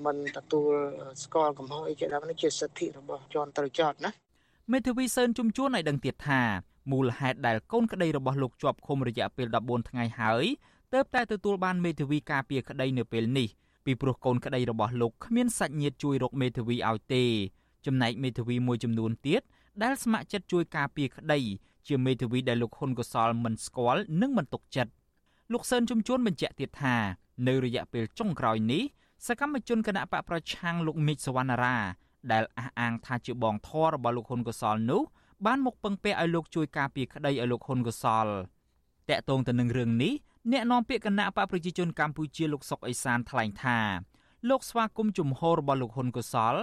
[0.05, 0.73] មិនទទួល
[1.23, 4.11] ស្គាល់កំហុសអីជាដើមនេះជាសិទ្ធិរបស់ជាន់ត្រូវចោតណា
[4.73, 6.43] មេធាវីសឿនជំជួនឲ្យដឹងទៀតថា
[6.93, 10.45] មូលហេតុដែលកូនក្តីរបស់លោកជាប់ឃុំរយៈពេល14ថ្ងៃហើយ
[10.95, 13.49] ទើបតែទទួលបានមេធាវីការពារក្តីនៅពេលនេះ
[13.87, 17.25] ពីព្រោះកូនក្តីរបស់លោកគ្មានសាច់ញាតិជួយរកមេធាវីឲ្យទេ
[17.87, 19.43] ចំណែកមេធាវីមួយចំនួនទៀត
[19.83, 21.41] ដែលស្ម័គ្រចិត្តជួយការពារក្តី
[21.89, 24.93] ជាមេធាវីដែលលោកហ៊ុនកសលមិនស្គាល់និងមិនទុកចិត្ត
[25.53, 26.97] លោកសឿនជំជួនបញ្ជាក់ទៀតថា
[27.47, 28.83] នៅរយៈពេលចុងក្រោយនេះ
[29.27, 31.77] សកម្មជនគណៈបកប្រឆាំងលោកមីកសវណ្ណារា
[32.33, 35.03] ដែលអះអាងថាជាបងធររបស់លោកហ៊ុនកសលនោះ
[35.47, 38.27] បានមកពឹងពាក់ឲ្យលោកជួយការពារក្តីឲ្យលោកហ៊ុនកសល
[39.11, 40.15] តកតងទៅនឹងរឿងនេះ
[40.53, 43.79] អ្នកនាំពាក្យគណៈបកប្រជាជនកម្ពុជាលោកសុកអេសានថ្លែងថា
[44.49, 46.55] លោកស្វាគមន៍ជំហររបស់លោកហ៊ុនកសល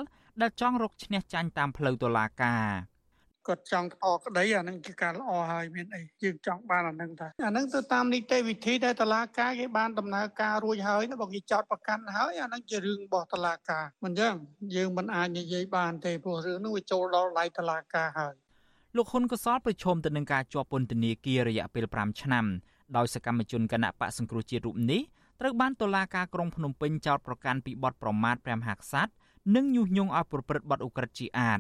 [0.42, 2.68] ដែលចង់រកឈ្នះចាញ់តាមផ្លូវតុលាការ
[3.48, 14.34] គាត់ចង់អក្តីអានឹងជាការល្អហើយមានអីយើងចង់បានអានឹងថាអានឹងទៅតាមនីតិវិធីដែលតឡាការគេបានដំណើរការរួចហើយបើគេចោតប្រកាន់ហើយអានឹងជារឿងរបស់តឡាការមិនចឹង
[14.76, 18.36] យើងមិនអាចនិយាយបានទេព្រោះរឿងនោះវាចូលដល់ដៃតឡាការហើយ
[18.98, 22.46] លោកហ៊ុនកសលប្រឈមទៅនឹងការជាប់ពន្ធនាគាររយៈពេល5ឆ្នាំ
[22.98, 25.02] ដោយសកម្មជនគណៈបកសង្គ្រោះជាតិរូបនេះ
[25.40, 29.12] ត្រូវបានតុលាការក្រុងភ្នំពេញចោទប្រកាន់ពីបទប្រមាថព្រះមហាក្សត្រ
[29.56, 31.60] និងញុះញង់ឲ្យប្រព្រឹត្តបទឧក្រិដ្ឋជាអាត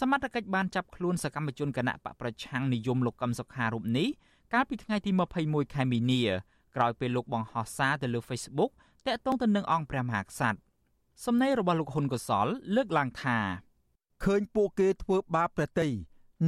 [0.00, 4.08] សមត្ថកិច្ចបានចាប់ខ្លួនសកម្មជនគណៈបកប្រឆាំងនិយមលោកកឹមសុខារូបនេះ
[4.52, 5.10] កាលពីថ្ងៃទី
[5.42, 6.22] 21ខែមីនា
[6.76, 8.70] ក្រោយពេលលោកបង្ហោះសារទៅលើ Facebook
[9.06, 10.58] តាក់ទងទៅនឹងអង្គព្រះមហាក្សត្រ
[11.24, 13.38] សំណេររបស់លោកហ៊ុនកសលលើកឡើងថា
[14.24, 15.88] ឃើញពួកគេធ្វើបាបព្រះតី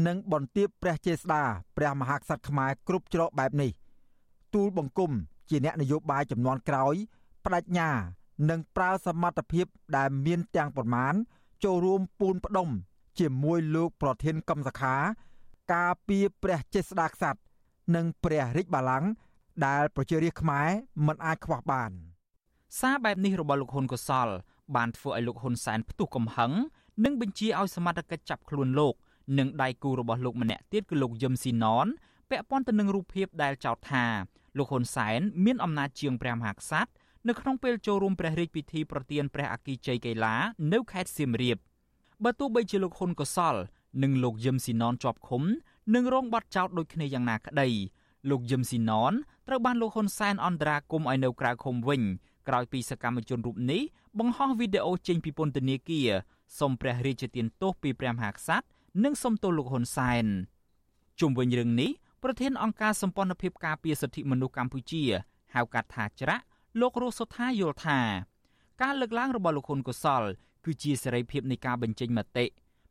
[0.07, 1.43] និងបន្ទាបព្រះចេស្តា
[1.77, 3.71] ព្រះមហាក្សត្រខ្មែរគ្រប់ច្រកបែបនេះ
[4.55, 5.13] ទូលបង្គំ
[5.49, 6.95] ជាអ្នកនយោបាយចំនួនក្រោយ
[7.45, 7.91] បដិញ្ញា
[8.51, 11.15] និងប្រើសមត្ថភាពដែលមានទាំងប្រមាណ
[11.65, 12.69] ចូលរួមពូនផ្ដុំ
[13.19, 14.95] ជាមួយលោកប្រធានកម្មសខា
[15.73, 17.41] ការពីព្រះចេស្តាក្សត្រ
[17.95, 19.09] និងព្រះរាជបល្ល័ង្ក
[19.67, 20.69] ដែលប្រជារាស្ត្រខ្មែរ
[21.07, 21.91] មិនអាចខ្វះបាន
[22.81, 24.29] សារបែបនេះរបស់លោកហ៊ុនកសល
[24.77, 26.53] បានធ្វើឲ្យលោកហ៊ុនសែនផ្ទុះកំហឹង
[27.05, 28.95] និងបញ្ជាឲ្យសមត្ថកិច្ចចាប់ខ្លួនលោក
[29.39, 31.87] និងដៃគូរបស់លោកម្នាក់ទៀតគឺលោកយឹមស៊ីណន
[32.31, 34.05] ពាក់ព័ន្ធទៅនឹងរូបភាពដែលចោទថា
[34.59, 36.91] លោកហ៊ុនសែនមានអំណាចជាងព្រះមហាក្សត្រ
[37.29, 40.35] នៅក្នុងពេលចូលរួមព្រះរាជពិធីប្រទានព្រះអគិជ័យកីឡា
[40.73, 41.59] នៅខេត្តសៀមរាប
[42.25, 43.55] បើទោះបីជាលោកហ៊ុនកសល
[44.03, 45.43] និងលោកយឹមស៊ីណនជាប់ឃុំ
[45.95, 47.69] នឹងរងបាត់ចោទដូចគ្នាយ៉ាងណាក្តី
[48.31, 49.13] លោកយឹមស៊ីណន
[49.49, 52.03] ត្រូវបានលោកហ៊ុនសែនអន្តរាគមឲ្យនៅក្រៅឃុំវិញ
[52.49, 53.83] ក្រោយពីសកម្មជនរូបនេះ
[54.19, 56.11] បង្ហោះវីដេអូចេញពីពន្ធនាគារ
[56.59, 58.67] សុំព្រះរាជទានទោសពីព្រះមហាក្សត្រ
[59.03, 60.27] និងសុំទោសលោកហ៊ុនសែន
[61.21, 61.91] ជុំវិញរឿងនេះ
[62.23, 65.03] ប្រធានអង្គការសម្ព័ន្ធភាពការពារសិទ្ធិមនុស្សកម្ពុជា
[65.55, 66.45] ហៅកាត់ថាច្រាក់
[66.81, 67.99] លោករស់សុថាយល់ថា
[68.83, 70.23] ការលើកឡើងរបស់លោកហ៊ុនកុសល
[70.65, 72.45] គឺជាសេរីភាពនៃការបញ្ចេញមតិ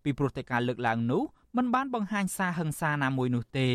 [0.04, 1.24] ពីព្រោះតែការលើកឡើងនោះ
[1.58, 3.70] มันបានបង្ហាញសារហិង្សាណាមួយនោះទេ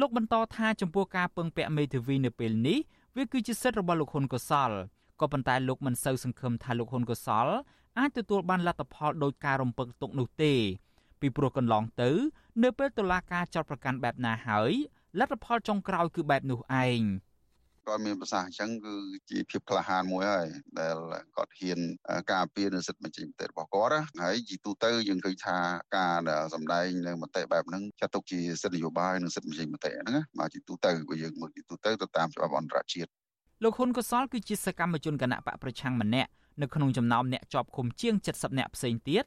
[0.00, 2.78] លោកបន្តថាចំពោះការពឹងពាក់មេធាវីនៅពេលនេះ
[3.16, 4.70] វាគឺជាសិទ្ធិរបស់លោកហ៊ុនកុសល
[5.20, 7.46] ក៏ប៉ុន្តែលោកមិនសូវសង្ឃឹមថាលោកហ៊ុនកុសល
[7.98, 10.52] អាចទទួលបានលទ្ធផលដោយការរំពឹងទុកនោះទេ
[11.22, 12.10] ពីព្រោះកន្លងទៅ
[12.62, 14.72] នៅពេលតុលាការចោទប្រកាន់បែបណាហើយ
[15.18, 17.02] លទ្ធផលចុងក្រោយគឺបែបនោះឯង
[17.88, 18.94] គាត់មានប្រសាសន៍អញ្ចឹងគឺ
[19.30, 20.48] ជាភាពក្លាហានមួយហើយ
[20.80, 20.96] ដែល
[21.36, 21.78] គាត់ហ៊ាន
[22.32, 25.58] ការពារនៅសិទ្ធិបញ្ចេញមតិរបស់គាត់ហើយជីទូទៅយើងឃើញថា
[25.96, 33.10] ការដែលសម្ដែងនៅមតិបែបហ្នឹងចាត់ទុកជាសិទ្ធិនយោបាយនិងសិទ្ធិបញ្ចេញមតិហ្នឹងមកជីទូទៅបើយើងមើលជីទូទៅទៅតាមច្បាប់អន្តរជាតិ
[33.62, 36.30] លោកហ៊ុនកសលគឺជាសកម្មជនគណៈបកប្រឆាំងម្នាក់
[36.62, 39.24] នៅក្នុងចំណោមអ្នកជាប់ឃុំជាង70នាក់ផ្សេងទៀត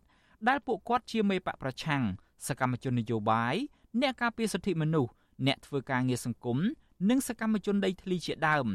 [0.48, 2.04] ដែលពួកគាត់ជាមេបកប្រឆាំង
[2.48, 3.56] សកម្មជននយោបាយ
[4.02, 5.12] អ្នកការពារសិទ្ធិមនុស្ស
[5.48, 6.58] អ្នកធ្វើការងារសង្គម
[7.10, 8.67] និងសកម្មជនដីធ្លីជាដើម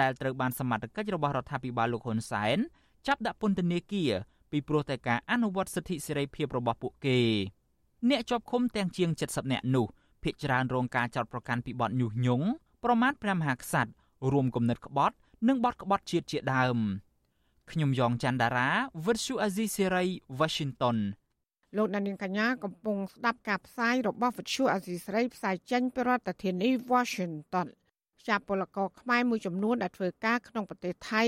[0.00, 2.58] ដែលត្រូវបានសមត្ថកិច្ចរបស់រដ្ឋាភិបាលលោកហ៊ុនសែន
[3.06, 4.12] ចាប់ដាក់ពន្ធនាគារ
[4.50, 7.18] ពីព្រោះតែការអនុវត្តសិទ្ធិសេរីភាពរបស់ពួកគេ
[8.10, 9.86] អ្នកជាប់ឃុំទាំងជាង70នាក់នោះ
[10.22, 12.46] ភ្នាក់ច្រើនរងការចោទប្រកាន់ពីបទញុះញង់
[12.84, 13.90] ប្រមាថព្រះមហាក្សត្រ
[14.32, 15.16] រួមគំនិតក្បត់
[15.48, 16.78] និងបទក្បត់ជាតិជាដើម
[17.70, 18.68] ខ្ញុំយ៉ងច័ន្ទដារា
[19.06, 20.04] វិទ្យុអាស៊ីសេរី
[20.40, 20.96] Washington
[21.76, 27.66] លោកនាងកញ្ញាកំពុងស្ដាប់ការផ្សាយរបស់វិទ្យុអាស៊ីសេរីផ្សាយចេញពីរដ្ឋធានី Washington
[28.28, 31.22] ចាប់ពលករខ្មែរមួយចំនួនដែលធ្វើការក្នុងប្រទេសថៃ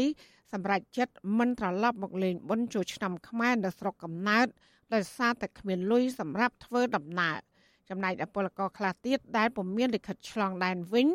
[0.52, 4.46] សម្រាប់ចិត្តមិនត្រឡប់មកលេងបុណ្យចូលឆ្នាំខ្មែរនៅស្រុកកំណើត
[4.94, 7.38] ដោយសារតែគ្មានលុយសម្រាប់ធ្វើដំណើរ
[7.88, 11.06] ចំណែកដល់ពលករខ្លះទៀតដែលពុំមានលិខិតឆ្លងដែនវិញ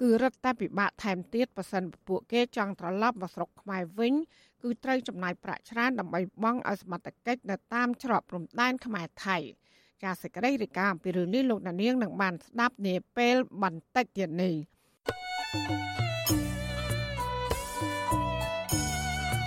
[0.00, 4.14] គឺរឹតតែពិបាកថែមទៀតប៉ះសិនពួកគេចង់ត្រឡប់មកស្រុកខ្មែរវិញ
[4.62, 9.36] គឺត្រូវចំណាយប្រាក់ច្រើនដើម្បីបង់ឲ្យសមត្ថកិច្ចនៅតាមច្រកព្រំដែនខ្មែរថៃ
[10.02, 14.54] ចាសសេចក្តីរាយការណ៍អំពីរឿងនេះលោកនាងនឹងបានស្ដាប់នាពេលបន្តិចទៀតនេះ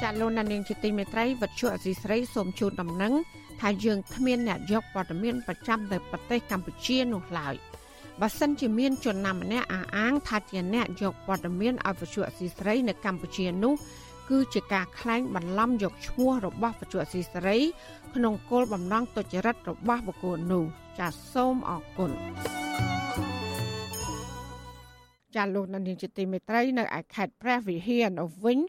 [0.02, 3.14] ចាលោកនាងជាទីមេត្រីវັດឈុអសីស្រីសូមជូនដំណឹង
[3.62, 7.56] ថាយើងគ្មានអ្នកយកព័ត៌មានប្រចាំនៅប្រទេសកម្ពុជានោះឡើយ
[8.22, 13.74] បើសិនជាមានជនណាម្នាក់អះអាងថាជាអ្នកយកព័ត៌មានឲ្យវិទ្យុអសីស្រីនៅកម្ពុជានោះ
[14.32, 17.60] គឺជាការក្លែងបន្លំយកឈ្មោះរបស់បច្ចុប្បន្នស៊ីសេរី
[18.16, 20.64] ក្នុងគោលបំណងទុច្ចរិតរបស់បុគ្គលនោះ
[21.00, 22.12] ចាសសូមអរគុណ
[25.36, 28.60] ចាលោកនានីជាទីមេត្រីនៅឯខេត្តព្រះវិហារនៅវិញ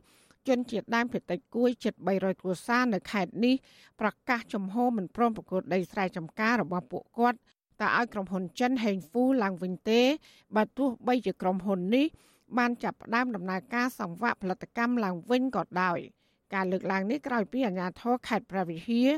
[0.48, 3.54] ជនជាតិដើមភាគតិចគួយជិត300គ្រួសារនៅខេត្តនេះ
[4.00, 7.38] ប្រកាសចំហមិនព្រមប្រកួតដីស្រែចម្ការរបស់ពួកគាត់
[7.80, 10.00] តើឲ្យក្រុមហ៊ុនចិនហេងហ្វូឡើងវិញទេ
[10.56, 12.06] បើទោះបីជាក្រុមហ៊ុននេះ
[12.58, 15.98] បានចាប់ផ្ដើមដំណើរការសង្វាក់ផលិតកម្មឡើងវិញក៏ដោយ
[16.54, 19.08] ការលើកឡើងនេះក្រោយពីអាជ្ញាធរខេត្តព្រះវិហារ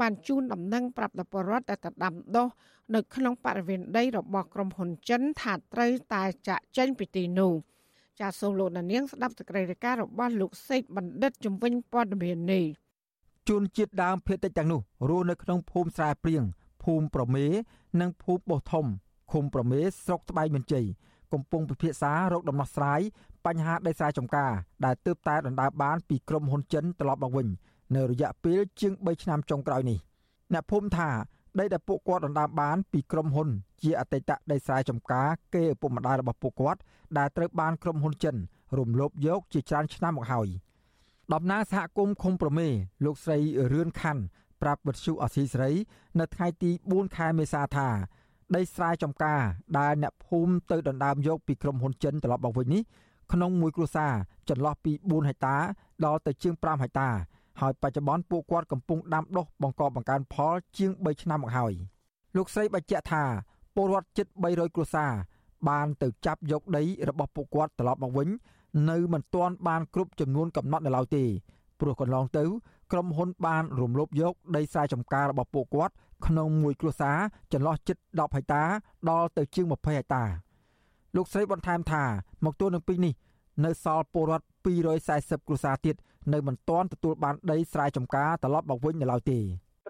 [0.00, 2.48] បានជូនដំណឹងប្រាប់ដល់ពលរដ្ឋដែលទៅដាំដុះ
[2.94, 7.52] នៅក្នុងបរិវេណដីរបស់ក្រុមហ៊ុនចិនថាត្រូវតែចាក់ចេញពីទីនោះ
[8.20, 12.64] ចាសសូមលោកនាងស្ដាប់សេចក្តីរាយការណ៍របស់លោកសេកបណ្ឌិតជំនាញព័ត៌មាននេះ
[13.48, 16.42] ជួនជាតិដើមភេតិចទាំងនោះរស់នៅក្នុងភូមិស្រែព្រៀង
[16.84, 17.46] ភូមិប្រមេ
[18.00, 18.86] និងភូមិបោះធំ
[19.32, 20.86] ឃុំប្រមេស្រុកត្បែងមានជ័យ
[21.32, 23.00] កំពុងពិភាក្សារោគដំណោះស្រាយ
[23.46, 24.52] បញ្ហាដីស្រែចម្ការ
[24.84, 27.48] ដែលទើបតែដណ្ដើមបានពីក្រុមហ៊ុនចិនត្រឡប់មកវិញ
[27.96, 29.98] នៅរយៈពេលជាង3ឆ្នាំចុងក្រោយនេះ
[30.52, 31.10] អ្នកភូមិថា
[31.60, 33.48] ដីដែលពួកគាត់ដណ្ដើមបានពីក្រុមហ៊ុន
[33.82, 36.80] ជាអតីតដីស្រែចម្ការគេឪពុកម្ដាយរបស់ពួកគាត់
[37.18, 38.36] ដែលត្រូវបានក្រុមហ៊ុនចិន
[38.78, 40.48] រំលោភយកជាច្រើនឆ្នាំមកហើយ
[41.34, 42.68] ដំណើរសហគមន៍ឃុំប្រមេ
[43.04, 43.38] លោកស្រី
[43.72, 44.22] រឿនខាន់
[44.62, 45.72] ប្រាប់វិទ្យុអសីសេរី
[46.20, 47.88] នៅថ្ងៃទី4ខែមេសាថា
[48.56, 49.40] ដីស្រែចម្ការ
[49.78, 52.82] ដែលអ្នកភូមិទៅដណ្ដើមយកពីក្រុមហ៊ុនចិនត្រឡប់មកវិញនេះ
[53.32, 54.12] ក្នុងមួយគ្រួសារ
[54.48, 55.56] ចន្លោះពី4ហិកតា
[56.04, 57.08] ដល់ទៅជាង5ហិកតា
[57.60, 61.72] ហើយបច្ចុប្បន្នពួកគាត់កំពុងដាំដុះបង្កបង្កើនផលជាង3ឆ្នាំមកហើយ
[62.36, 63.24] លោកស្រីបញ្ជាក់ថា
[63.74, 65.12] ពលរដ្ឋជិត300គ្រួសារ
[65.68, 68.28] បានទៅចាប់យកដីរបស់ពួកគាត់ត្រឡប់មកវិញ
[68.90, 71.24] នៅមិនទាន់បានគ្រប់ចំនួនកំណត់នៅឡើយទេ
[71.80, 72.44] ព្រោះកន្លងទៅ
[72.92, 75.94] ក្រុមហ៊ុនបានរំលោភយកដីស្រែចម្ការរបស់ពួកគាត់
[76.26, 77.18] ក្នុងមួយគ្រួសារ
[77.52, 78.62] ចន្លោះជិត10ហិកតា
[79.10, 80.24] ដល់ទៅជាង20ហិកតា
[81.16, 82.04] លោកស្រីបន្ថែមថា
[82.44, 83.14] មកទល់នឹងពេលនេះ
[83.64, 85.96] នៅសល់ពលរដ្ឋ240គ្រួសារទៀត
[86.32, 89.40] នៅមិនទាន់ទទួលបានដីស្រែចម្ការត្រឡប់មកវិញនៅឡើយទេ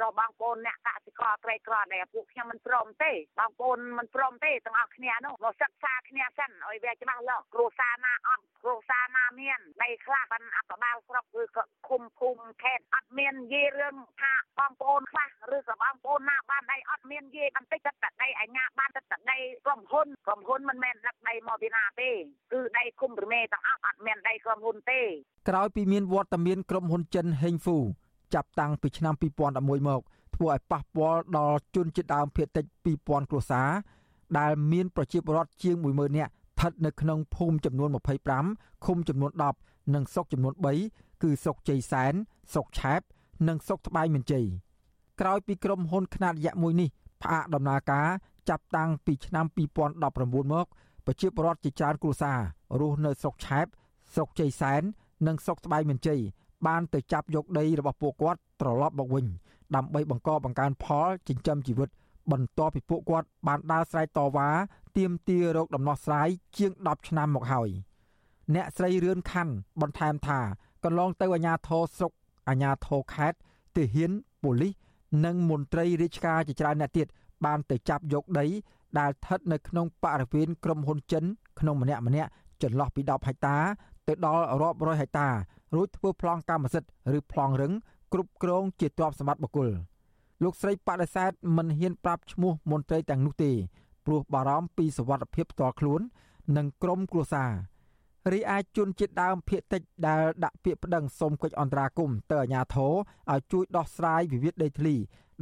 [0.02, 22.10] ព្រោះបងប្អូនអ្នកកសិករក្រីក្រដែលពួកខ្ញុំមិនព្រមទេបងប្អូនមិនព្រមទេទាំងអស់គ្នានោះមកសិក្សាគ្នាសិនឲ្យវាច្បាស់លាស់គ្រួសារណាអត់គ្រួសារណាមានដីខ្លះបានអបបាលស្រុកឬក៏ឃុំភូមិខេត្តអត់មាននិយាយរឿងថាបងប្អូនខ្លះឬក៏បងប្អូនណាបានដីអត់មាននិយាយបន្តិចទឹកដីអញ្ញាបានទឹកដីក្រុមហ៊ុនក្រុមហ៊ុនមិនមែនដឹកដីមកពីណាទេ
[22.52, 25.00] គឺដីគុំប្រមេទាំងអស់អត់មានដីក្រុមហ៊ុនទេ
[25.48, 27.78] ក្រោយពីមានវត្តមានក្រុមហ៊ុនចិនហេងហ្វូ
[28.34, 29.14] ចាប់តាំងពីឆ្នាំ
[29.50, 30.00] 2011មក
[30.34, 32.64] ធ្វើឲ្យប៉ះពាល់ដល់ជនជាតិដើមភាគតិច
[32.98, 33.70] 2000គ្រួសារ
[34.38, 37.88] ដែលមានប្រជាពលរដ្ឋជាង10000នាក់ស្ថិតនៅក្នុងភូមិចំនួន
[38.36, 40.54] 25ឃុំចំនួន10និងស្រុកចំនួន
[40.88, 42.14] 3គឺស្រុកជ័យសែន
[42.52, 43.00] ស្រុកឆែប
[43.48, 44.46] និងស្រុកត្បែងមានជ័យ
[45.20, 46.88] ក្រោយពីក្រុមហ៊ុនខ្នាតរយៈមួយនេះ
[47.22, 48.08] ផ្អាកដំណើរការ
[48.48, 49.46] ចាប់តាំងពីឆ្នាំ
[49.94, 50.66] 2019មក
[51.06, 52.38] ប្រជាពលរដ្ឋជាច្រើនគ្រួសារ
[52.80, 53.66] រស់នៅស្រុកឆែប
[54.14, 54.82] ស្រុកជ័យសែន
[55.26, 56.20] និងស្រុកត្បែងមានជ័យ
[56.66, 59.26] បានទៅចាប់យកដីរបស់ពួកគាត់ត្រឡប់មកវិញ
[59.76, 61.88] ដើម្បីបង្កបង្កើនផលចិញ្ចឹមជីវិត
[62.32, 64.48] បន្ទាប់ពីពួកគាត់បានដើរស្រែកតវ៉ា
[64.96, 67.70] ទាមទាររោគដំណោះស្រាយជាង10ឆ្នាំមកហើយ
[68.54, 70.40] អ្នកស្រីរឿនខាន់បន្ថែមថា
[70.84, 72.12] កន្លងទៅអាជ្ញាធរស្រុក
[72.48, 73.38] អាជ្ញាធរខេត្ត
[73.76, 74.10] ទាហាន
[74.42, 74.72] ប៉ូលីស
[75.24, 77.06] និងមន្ត្រីរាជការជាច្រើនអ្នកទៀត
[77.44, 78.46] បានទៅចាប់យកដី
[78.98, 81.24] ដែលស្ថិតនៅក្នុងបរិវេណក្រុមហ៊ុនចិន
[81.60, 82.30] ក្នុងម្នាក់ម្នាក់
[82.62, 83.56] ចន្លោះពី10ហិកតា
[84.14, 85.28] ទៅដល់រាប់រយហិកតា
[85.74, 87.72] រួចធ្វើប្លង់កម្មសិទ្ធិឬប្លង់រឹង
[88.12, 89.68] គ្រប់គ្រងជាទ្រព្យសម្បត្តិបុគ្គល
[90.42, 93.52] លោកស្រីបដិសេធមិនហ៊ានប្រាប់ឈ្មោះមន្ត្រីទាំងនោះទេ
[94.06, 96.00] ព្រោះបារម្ភពីសុវត្ថិភាពផ្ទាល់ខ្លួន
[96.56, 97.50] និងក្រុមគ្រួសារ
[98.32, 102.92] រីឯជនជាតិដើមភៀកតិចដែលដាក់ពាក្យប្តឹងសុំកិច្ចអន្តរាគមន៍ទៅអាជ្ញាធរ
[103.32, 104.94] ឲ្យជួយដោះស្រាយវិវាទដីធ្លី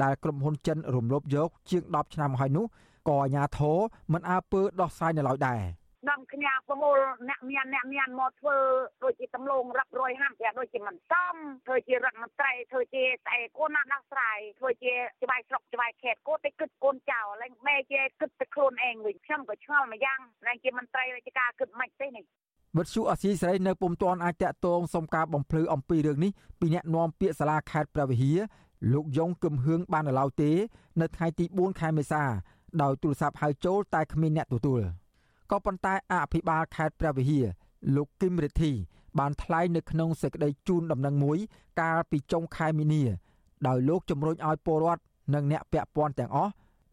[0.02, 2.66] ដែលក្រុមហ៊ុនចិនរំលោភយក ជាង10ឆ្នាំហើយនោះ
[3.08, 3.78] ក៏អាជ្ញាធរ
[4.12, 5.60] មិនអើពើដោះស្រាយនៅឡើយដែរ
[6.08, 8.56] នាំគ្នាប្រមូលអ្នកមានអ្នកមានមកធ្វើ
[9.04, 11.34] ដូចជាតំឡងរាប់រយហាំតែដូចជាមិនសម
[11.66, 22.24] ធ្វើជារដ្ឋមន្ត្រីធ្វើជាស្អីគួរណាស់ដោះស្រាយធ្វើជាច្បាយស្រុកច្បាយខេត្តគួរតែគិតកូនចៅឡើងបែជាគិតទៅខ្លួនឯងវិញខ្ញុំក៏ឆ្ងល់មួយយ៉ាងឡើងជាមន្ត្រីរាជការគិតមិនទេនេះ
[22.78, 28.38] វិទ្យុអសីសេរីនៅពុំទាន់អាចតាក់ទងសុំការបំភ្លឺអំពីរឿងនេះពីអ្នកនាំពាក្យសាលាខេត្តព្រះវិហារ
[28.92, 30.50] លោកយ៉ុងគឹមហឿងបាននៅឡើយទេ
[31.00, 32.22] នៅថ្ងៃទី4ខែមេសា
[32.82, 34.82] ដោយទូរស័ព្ទហៅចូលតែគ្មានអ្នកទទួល
[35.50, 37.46] ក៏ប៉ុន្តែអភិបាលខេត្តព្រះវិហារ
[37.96, 38.72] លោកគឹមរិទ្ធី
[39.18, 41.38] បានថ្លែងនៅក្នុងសេចក្តីជូនដំណឹងមួយ
[41.80, 43.02] កាលពីចុងខែមីនា
[43.66, 45.02] ដោយលោកជំរុញឲ្យពលរដ្ឋ
[45.34, 46.52] និងអ្នកពាក់ព័ន្ធទាំងអស់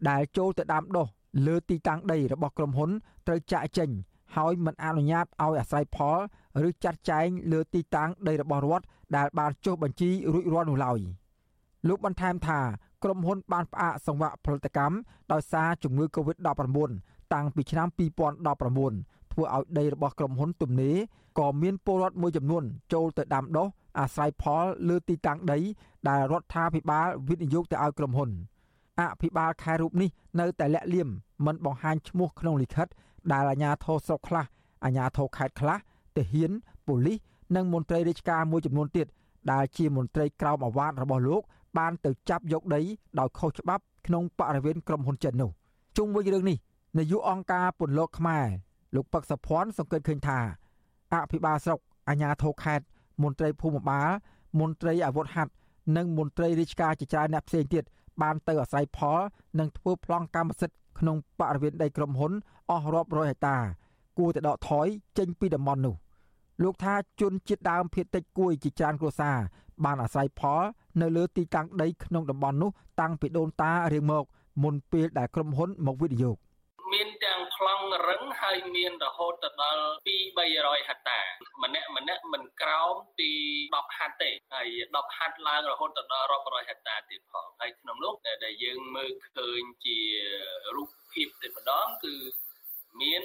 [0.09, 1.07] ដែលចូលទៅដាំដុះ
[1.47, 2.89] លើទីតាំងដីរបស់ក្រុមហ៊ុន
[3.27, 3.89] ត្រូវចាក់ចេញ
[4.35, 6.17] ហើយមិនអនុញ្ញាតឲ្យអាស្រ័យផល
[6.67, 8.85] ឬចាត់ចែងលើទីតាំងដីរបស់រដ្ឋ
[9.17, 10.99] ដែលបានចុះបញ្ជីរួចរាល់នោះឡើយ
[11.87, 12.59] លោកបន្ថែមថា
[13.03, 14.95] ក្រុមហ៊ុនបានផ្អាកសង្វាក់ផលិតកម្ម
[15.31, 16.89] ដោយសារជំងឺ Covid-19
[17.33, 20.95] តាំងពីឆ្នាំ2019ធ្វើឲ្យដីរបស់ក្រុមហ៊ុនទំនេរ
[21.39, 22.63] ក៏មានពលរដ្ឋមួយចំនួន
[22.93, 23.67] ចូលទៅដាំដុះ
[23.99, 25.59] អាស្រ័យផលលើទីតាំងដី
[26.09, 28.29] ដែលរដ្ឋាភិបាលវិនិយោគទៅឲ្យក្រុមហ៊ុន
[29.01, 30.09] អភិបាលខេត្តរូបនេះ
[30.39, 31.09] នៅតែលាក់លៀម
[31.45, 32.87] មិនបង្ហាញឈ្មោះក្នុងលិខិត
[33.31, 34.45] ដែលអាជ្ញាធរស្រុកខ្លះ
[34.85, 35.77] អាជ្ញាធរខេត្តខ្លះ
[36.15, 36.51] ទាហាន
[36.87, 37.17] ប៉ូលីស
[37.55, 39.07] និងមន្ត្រីរាជការមួយចំនួនទៀត
[39.51, 41.41] ដែលជាមន្ត្រីក្រមអាវ៉ាតរបស់លោក
[41.77, 42.81] បានទៅចាប់យកដី
[43.19, 45.49] ដោយខុសច្បាប់ក្នុងបរិវេណក្រុមហ៊ុនចិននោះ
[45.97, 46.57] ជុំវិញរឿងនេះ
[46.97, 48.47] នាយកអង្គការពន្លកខ្មែរ
[48.95, 50.39] លោកពឹកសុភ័ណ្ឌសង្កេតឃើញថា
[51.13, 51.79] អភិបាលស្រុក
[52.09, 52.85] អាជ្ញាធរខេត្ត
[53.23, 54.09] មន្ត្រីភូមិបាល
[54.59, 55.51] មន្ត្រីអាវុធហត្ថ
[55.97, 57.83] និងមន្ត្រីរាជការជាច្រើនអ្នកផ្សេងទៀត
[58.21, 59.19] បានទៅអាស្រ័យផល
[59.59, 62.31] និងធ្វើប្លង់កម្មសិទ្ធិក្នុងបរិវេណដីក្រុមហ៊ុន
[62.71, 63.57] អស់រាប់រយហិកតា
[64.17, 65.95] គួរតែដកថយចេញពីតំបន់នោះ
[66.63, 69.37] លោកថាជនជាតិដើមភាគតិចគួយជាច្រើនគ្រួសារ
[69.85, 70.61] បានអាស្រ័យផល
[71.01, 72.69] នៅលើទីតាំងដីក្នុងតំបន់នោះ
[73.01, 74.23] តាំងពីដូនតារៀងមក
[74.63, 76.37] មុនពេលដែលក្រុមហ៊ុនមកវិនិយោគ
[76.93, 81.19] មានទាំងប្លង់រឹងហើយមានរហូតទៅដល់2 300ហិកតា
[81.63, 83.31] ម្នាក់ម្នាក់មិនក្រោមពី
[83.65, 89.99] 10ហិតទេហើយ10ហិតឡើងរហូតទៅដល់រាប់រយហិកតាទៀតផងហើយក្នុងនោះដែលយើងមើលឃើញជា
[90.75, 92.15] រូបភាពតែម្ដងគឺ
[93.01, 93.23] មាន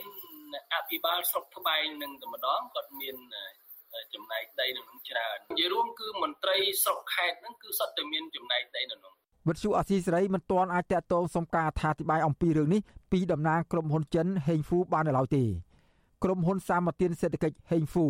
[0.75, 3.17] អភិបាលស្រុកត្បែងនឹងតែម្ដងគាត់មាន
[4.15, 9.13] ចំណែកដីនៅនឹងច្រើននិយាយរួមគឺមន្ត្រីស្រុកខេត្តហ្នឹងគឺសុទ្ធតែមានចំណែកដីនៅនោះ
[9.49, 15.45] វិទ្យុអាស៊ីសេរីមិនទាន់អាចតាក់ទងសុំការអធិប្បាយអំពីរឿងនេះ ពីតំណាងក្រុមហ៊ុនចិនហេងហ្វូបាននៅឡើយទេ
[16.25, 18.07] ក្រុមហ៊ុនសាមទានសេដ្ឋកិច្ចហេងហ្វូ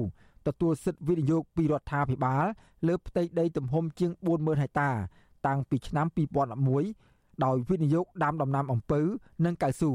[0.46, 2.44] ទទួលសិទ្ធិវិនិយោគពីរដ្ឋាភិបាល
[2.88, 4.90] លើផ្ទៃដីទំហំជាង40000ហិកតា
[5.46, 6.06] តាំងពីឆ្នាំ
[6.74, 9.00] 2011ដោយវិនិយោគដាំដំណាំអំពៅ
[9.44, 9.92] និងកៅស៊ូ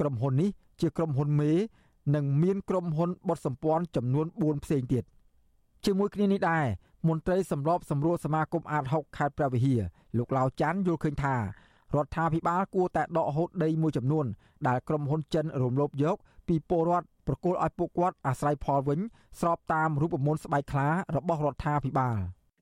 [0.00, 1.52] ក្រុមហ៊ុននេះជាក្រុមហ៊ុនមេ
[2.14, 5.04] និងមានក្រុមហ៊ុនបត់សម្ព័ន្ធចំនួន4ផ្សេងទៀត
[5.84, 6.64] ជាមួយគ្នានេះដែរ
[7.08, 9.80] មន្ត្រីសម្របសម្រួលសមាគមអាត6ខេត្តព្រះវិហារ
[10.18, 11.36] លោកឡាវច័ន្ទយល់ឃើញថា
[11.94, 14.26] រដ្ឋាភិបាលគួរតែដកហូតដីមួយចំនួន
[14.68, 16.16] ដែលក្រុមហ៊ុនចិនរំលោភយក
[16.48, 19.00] ពីពលរដ្ឋប្រគល់ឲ្យពួកគាត់អាស្រ័យផលវិញ
[19.40, 22.18] ស្របតាមរូបមន្តស្បែកខ្លារបស់រដ្ឋាភិបាល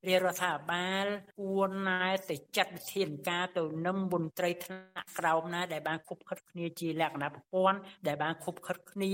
[0.08, 1.06] រាជរដ្ឋាភិបាល
[1.38, 9.10] គួរណែទៅចាត់វិធានការទៅនឹងមន្ត្រីថ្នាក់ក្រោមណាដែលបានខុបខិតគ្នាជាលក្ខណៈប្រព័ន្ធដែលបានខុបខិតគ្នា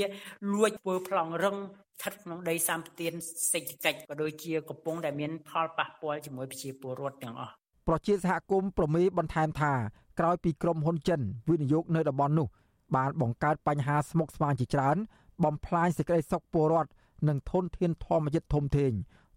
[0.52, 3.08] លួចធ្វើប្លង់រឹងស្ថិតក្នុងដីសម្បត្តិ
[3.52, 7.54] សេដ្ឋកិច្ចក៏ដូចជាកំពុងតែមានផលប៉ះពាល់ជាមួយប្រជាពលរដ្ឋទាំងអស់
[7.88, 9.72] ប្រជាសហគមន៍ប្រមេបន្ថែមថា
[10.18, 12.48] ក្រោយពីក្រុមហ៊ុនចិនវិនិយោគនៅតំបន់នោះ
[12.96, 14.96] បានបង្កើតបញ្ហាស្មុគស្មាញជាច្រើន
[15.44, 16.90] បំផ្លាញសេចក្តីសុខពលរដ្ឋ
[17.28, 18.92] និងធនធានធម្មជាតិធំធេង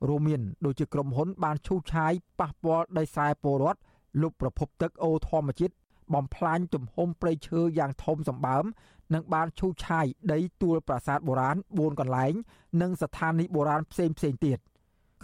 [0.08, 3.80] រួមមានដូចជាក្រុមហ៊ុនបានឈូសឆាយប៉ះពាល់ដីស្រែពលរដ្ឋ
[4.22, 5.74] លុបប្រភពទឹកអូរធម្មជាតិ
[6.14, 8.66] បំផ្លាញទំហំព្រៃឈើយ៉ាងធំសម្បើម
[9.14, 12.34] និងបានឈូសឆាយដីទួលប្រាសាទបុរាណ4កន្លែង
[12.82, 14.60] និងស្ថានីយបុរាណផ្សេងផ្សេងទៀត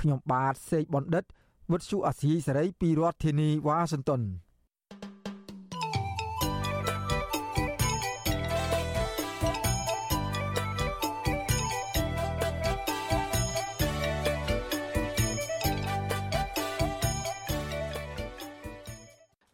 [0.02, 1.24] ខ្ញុំបាទសេកបណ្ឌិត
[1.72, 4.22] វុទ្ធុអាស៊ីសេរីពីរដ្ឋធានីវ៉ាស៊ីនតោន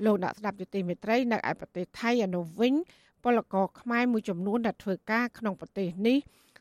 [0.05, 2.73] លោកអ្នកស្ដាប់យុតិមេត្រីនៅឯប្រទេសថៃអនុវិញ
[3.23, 6.17] ពលករខ្មែរមួយចំនួនដែលធ្វើការក្នុងប្រទេសនេះ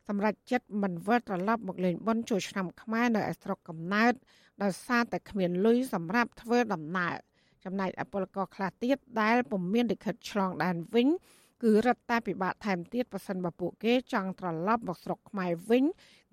[0.09, 4.15] សម្រាប់ចិត្តមិនវិលត្រឡប់មកលេងបន់ចូលឆ្នាំខ្មែរនៅឯស្រុកកំណើត
[4.63, 7.17] ដោយសារតែគ្មានលុយសម្រាប់ធ្វើដំណើរ
[7.65, 11.09] ចំណែកអពលករខ្លះទៀតដែលពុំមានលិខិតឆ្លងដែនវិញ
[11.63, 15.85] គឺរឹតតែពិបាកថែមទៀតប៉ះសិនបើពួកគេចង់ត្រឡប់មកស្រុកខ្មែរវិញ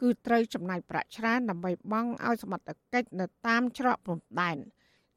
[0.01, 4.57] គឺត្រូវចំណាយប្រាក់ច្រើនដើម្បីបង់ឲ្យសមត្ថកិច្ចនៅតាមច្រកព្រំដែន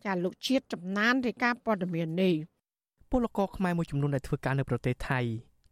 [0.05, 2.35] ចាលោកជាតិចំណានរាយការណ៍ព័ត៌មាននេះ
[3.11, 5.21] ពលករខ្មែរមួយចំនួនដែលធ្វើការនៅប្រទេសថៃ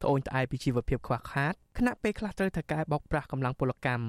[0.02, 4.06] ត្អូញត្អែពីជីវភាពខ្វះខាតខណៈពេលខ្លះត្រូវថៅកែបោកប្រាស់កម្លាំងពលកម្ម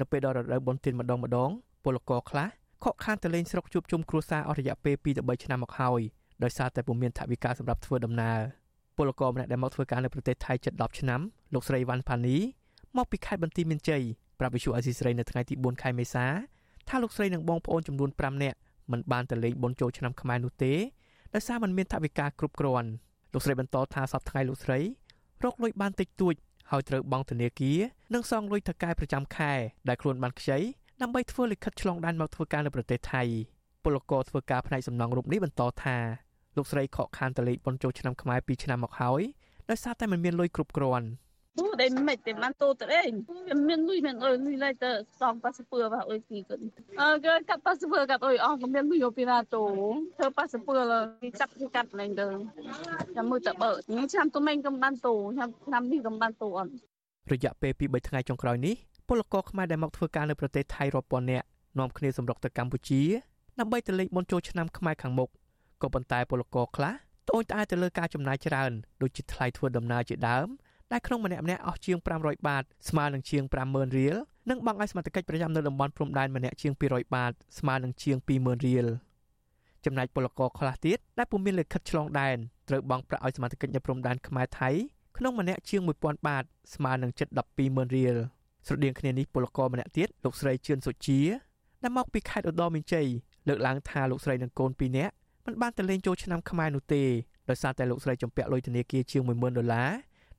[0.00, 1.50] នៅពេលដល់រដូវបុណ្យទានម្ដងម្ដង
[1.84, 2.48] ពលករខ្លះ
[2.84, 6.00] ខកខានទៅលេងស្រុកជួបជុំគ្រួសារអស់រយៈពេល2ទៅ3ឆ្នាំមកហើយ
[6.42, 8.40] ដោយសារតែពុំមានថវិកាសម្រាប់ធ្វើដំណើរ
[8.96, 11.20] ពលករម្នាក់ដែលមកធ្វើការនៅប្រទេសថៃជិត10ឆ្នាំ
[11.54, 12.36] លោកស្រីវ៉ាន់ផានី
[12.96, 14.02] មកពីខេត្តបន្ទាយមានជ័យ
[14.38, 16.26] ប្រាប់វិសុអាស៊ីសេរីនៅថ្ងៃទី4ខែមេសា
[16.88, 18.58] ថាលោកស្រីនិងបងប្អូនចំនួន5នាក់
[18.92, 20.74] មិនបានទៅលេងបុណ្យចូលឆ្នាំខ្មែរនោះទេ
[21.34, 22.88] ដោយសារมันមានថវិកាគ្រប់គ្រាន់
[23.32, 24.78] លោកស្រីបន្តថាសប្តាហ៍ថ្ងៃលោកស្រី
[25.44, 26.34] រកលុយបានតិចតួច
[26.70, 27.78] ហើយត្រូវបង់ធនាគារ
[28.14, 29.52] និងសងលុយថៅកែប្រចាំខែ
[29.88, 30.58] ដែលខ្លួនបានខ្ចី
[31.00, 33.22] ដើម្បីធ្វើលិខិតឆ្លងដែនមកធ្វើការនៅប្រទេសថៃ
[33.84, 35.96] ពលករធ្វើការផ្នែកសំណង់រូបនេះបន្តថា
[36.56, 39.22] លោកស្រីខកខានតលេខបុណ្យចូលឆ្នាំខ្មែរ2ឆ្នាំមកហើយ
[39.70, 41.06] ដោយសារតែមិនមានលុយគ្រប់គ្រាន់
[41.58, 43.02] ពូដែលមិនតែបានតូតអេ
[43.48, 46.60] វាមានលុយមានអើយលុយឡៃទៅសំប៉ាសពើបាទអើយពីគាត់
[47.00, 49.64] អើគេកាត់ប៉ាសពើកាត់អើយអស់ក៏មានលុយយកពីណាតូ
[50.16, 50.76] ធ្វើប៉ាសពើ
[51.22, 52.26] គេកាត់គេកាត់ឡើងទៅ
[53.16, 56.70] ចាំមើលតបើនេះឆ្នាំទុំមិនកំបានតូឆ្នាំឆ្នាំនេះកំបានតូអត់
[57.32, 58.74] រយៈពេលពី3ថ្ងៃចុងក្រោយនេះ
[59.08, 61.46] ពលករខ្មែរដែលមកធ្វើការនៅប្រទេសថៃរាប់ពាន់នាក់
[61.78, 63.02] នាំគ្នាសម្រុកទៅកម្ពុជា
[63.58, 65.28] ដើម្បីទៅលេងបុណ្យចូលឆ្នាំខ្មែរខាងមុខ
[65.82, 66.92] ក៏ប៉ុន្តែពលករខ្លះ
[67.28, 70.48] ត្អូញត្អែទៅលើការចំណាយច្រើនដូចជាថ្លៃធ្វើដំណើរជាដើម
[70.92, 74.16] ដែលក្នុងម្នាក់ម្នាក់អស់ជាង500បាតស្មើនឹងជាង50000រៀល
[74.50, 78.86] និងបង់ឲ្យសមាជិកប្រចាំនៅតំបន់ព្រំដែនម្នាក់ជាង200បាតស្មើនឹងជាង20000រៀល
[79.84, 82.36] ចំណែកពលករខ្លះទៀតដែលពុំមានលិខិតឆ្លងដែន
[82.68, 84.70] ត្រូវបង់ប្រាក់ឲ្យសមាជិកនៅព្រំដែនខ្មែរថៃ
[85.16, 87.28] ក្នុងម្នាក់ជាង1000បាតស្មើនឹងជិត
[87.62, 88.16] 120,000រៀល
[88.66, 91.20] ស្រដៀងគ្នានេះពលករម្នាក់ទៀតលោកស្រីជឿនសុជា
[91.82, 93.06] ដែលមកពីខេត្តឧត្តរមានជ័យ
[93.48, 95.14] លើកឡើងថាលោកស្រីនិងកូន2នាក់
[95.46, 97.02] មិនបានទៅលេងចូលឆ្នាំខ្មែរនោះទេ
[97.50, 99.90] ដោយសារតែលោកស្រីចំពាក់លុយធនាគារជាង10000ដុល្លារ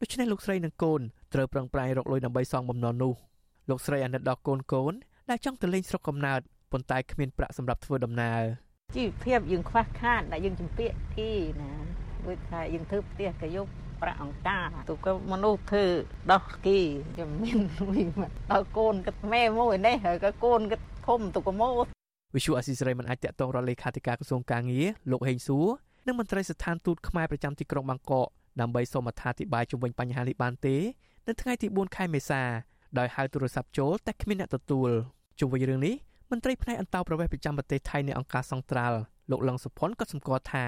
[0.01, 1.01] ដូច្នេះលោកស្រីនិងកូន
[1.33, 3.13] ត្រូវប្រឹងប្រែងរកលុយដើម្បីសងបំណុលនោះ
[3.69, 4.93] លោកស្រីអាណិតដល់កូនកូន
[5.29, 8.41] ដែលចង់ទៅលេងស្រុកកំណើតប៉ុន្តែគ្មានប្រាក់សម្រាប់ធ្វើដំណើរ
[8.95, 11.31] ជីវភាពយើងខ្វះខាតដែលយើងជំពាក់គេ
[11.61, 11.71] ណា
[12.25, 13.67] ដូចថាយើងធ្វើផ្ទះក៏យក
[14.03, 15.85] ប្រាក់អង្ការទូក៏មនុស្សធ្វើ
[16.31, 16.79] ដោះគី
[17.19, 17.99] ជំនាញមួយ
[18.51, 21.71] ដល់កូនគិតម៉ែមួយនេះហើយក៏កូនគិតធំទូក៏មក
[22.35, 25.67] វិសុអស៊ីសេរីមិនអាចតាក់ទងរកលេខាធិការក្រសួងកាងារលោកហេងសួរ
[26.07, 28.27] និងមន្ត្រីស្ថានទូតខ្មែរប្រចាំទីក្រុងបាងកក
[28.61, 30.75] ដើម្បីសូមអត្ថាធិប្បាយជុំវិញបញ្ហានេះបានទេ
[31.27, 32.41] នៅថ្ងៃទី4ខែមេសា
[32.99, 34.89] ដោយហៅទូរស័ព្ទចូលតែគ្មានអ្នកទទួល
[35.39, 35.95] ជុំវិញរឿងនេះ
[36.31, 38.97] មន្ត្រីផ្នែកអន្តោប្រវេសន៍ប្រចាំប្រទេសថៃនៃអង្គការសង្ត្រាល់
[39.31, 40.65] លោកលឹងសុផុនក៏សម្គាល់ថា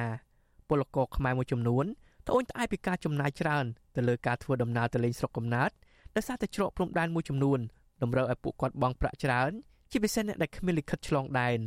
[0.70, 1.86] ពលករខ្មែរមួយចំនួន
[2.28, 5.72] ត្អូញត្អែពីការចំណាយច្រើនទៅលើការធ្វើដំណើរទៅលេងស្រុកកំណើត
[6.16, 7.60] ដោយសារតែច្រកព្រំដែនមួយចំនួន
[8.02, 9.52] តម្រូវឲ្យពួកគាត់បង់ប្រាក់ច្រើន
[9.92, 11.60] ជាពិសេសអ្នកដែលគ្មានលិខិតឆ្លងដែន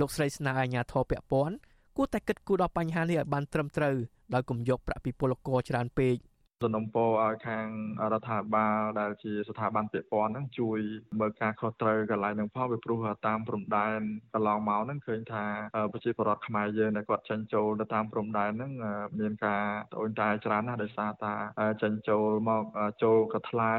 [0.00, 1.56] លោកស្រីស្នើឲ្យអាជ្ញាធរពាក់ព័ន្ធ
[1.96, 3.96] គួរតែគិតគូរដល់បញ្ហានេះឲ្យបានត្រឹមត្រូវ
[4.34, 6.16] ដោយគុំយកប្រាក់ពីពលករច្រើនពេក
[6.64, 7.66] សំណុំពរឲ្យខាង
[8.12, 10.78] រដ្ឋាភិបាលដែលជាស្ថាប័នពាក់ព័ន្ធហ្នឹងជួយ
[11.20, 14.00] មើលការខុសត្រូវកន្លែងហ្នឹងផងពីព្រោះតាមព្រំដែន
[14.34, 15.44] កន្លងមកហ្នឹងឃើញថា
[15.92, 18.72] ប្រជាពលរដ្ឋខ្មែរយើងដែលគាត់ចេញចូលទៅតាមព្រំដែនហ្នឹង
[19.20, 21.34] មានការត្អូញត្អែច្រើនណាស់ដោយសារថា
[21.82, 22.64] ចេញចូលមក
[23.02, 23.74] ចូលក៏ថ្លៃ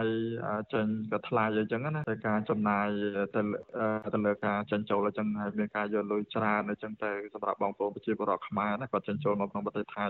[0.73, 2.87] ចេញក៏ថ្លៃអីចឹងណាតែការចំណាយ
[3.35, 3.41] ទៅ
[4.13, 10.07] ទៅលើការចេញចូលអញ្ចឹងហើយមានការយកលុយច្រើនអញ្ចឹងទៅសម្រាប់បងប្អូនប្រជាពលរដ្ឋខ្មែរណាគាត់ចេញចូលមកក្នុងប្រទេសថៃ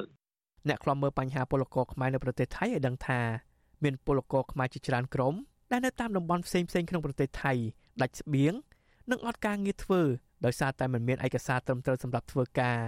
[0.68, 3.20] អ្នកខ្លំមើលបញ្ហាពលករខ្មែរនៅប្រទេសថៃឲ្យដឹងថា
[3.84, 5.34] មានពលករខ្មែរជាច្រើនក្រុម
[5.72, 7.54] ដែលនៅតាមតំបន់ផ្សេងៗក្នុងប្រទេសថៃ
[8.02, 8.54] ដាច់ស្បៀង
[9.12, 10.02] និងអត់ការងារធ្វើ
[10.46, 12.80] ដោយសារតែមិនមានឯកសារត្រឹមត្រូវសម្រាប់ធ្វើការ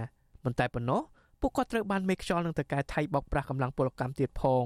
[0.44, 1.02] មិនតែប៉ុណ្ណោះ
[1.40, 4.64] ពួកគាត់ត្រូវបានមេខ្យល់នឹងតកែថៃបោកប្រាស់កម្លាំងពលកម្មទៀតផង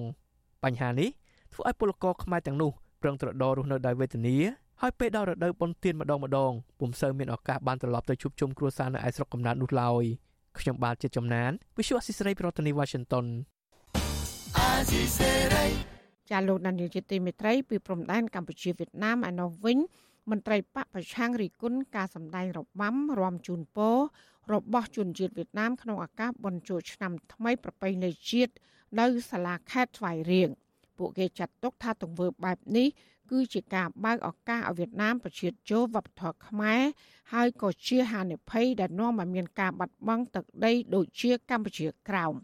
[0.64, 1.10] បញ្ហានេះ
[1.52, 2.70] ធ្វើឲ្យពលករខ្មែរទាំងនោះ
[3.02, 4.36] ប្រឹងត្រដររស់នៅដោយវេទនា
[4.80, 10.04] ហើយពេលដល់រដូវបុណ្យទានម្ដងម្ដងពុំសូវមានឱកាសបានត្រឡប់ទៅជួបជុំគ្រួសារនៅឯស្រុកកំណើតនោះឡើយ
[10.58, 13.26] ខ្ញុំបាទជាចំណាន Visual Assisray ប្រធានាទី Washington
[16.30, 19.78] ចាលោកដានីលជាទីមេត្រីពីព្រំដែនកម្ពុជាវៀតណាមឯណោះវិញ
[20.30, 23.96] មន្ត្រីបកប្រឆាំងរីគុណការសម្ដែងរបាំរំជូនពរ
[24.52, 28.52] របស់ជនជាតិវៀតណាមក្នុងឱកាសបុណ្យចូលឆ្នាំថ្មីប្រពៃណីជាតិ
[29.00, 30.48] នៅសាលាខេត្តស្វាយរៀង
[30.98, 32.88] ពួកគេចាត់ទុកថាទង្វើបែបនេះ
[33.30, 36.80] គឺជាការបើកឱកាសឲ្យវៀតណាមប្រជាចូលវប្បធម៌ខ្មែរ
[37.32, 42.34] ហើយក៏ជាហានិភ័យដែលនាំឲ្យមានការបាត់បង់ទឹកដីដូចជាកម្ពុជាក្រោម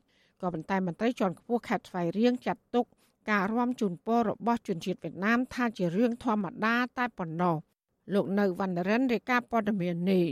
[0.40, 2.86] ក៏ប៉ុន្តែមន្ត្រីជាន់ខ្ពស់ខេត្តស្វាយរៀងចាត់ទុក
[3.30, 7.56] ការរួមជូនពររបស់ជនជាតិវៀតណាមថាជារឿងធម្មតាតែប៉ុណ្ណោះ
[8.14, 10.24] លោកនៅវណ្ណរិនរាយការណ៍ព័ត៌មាននេះ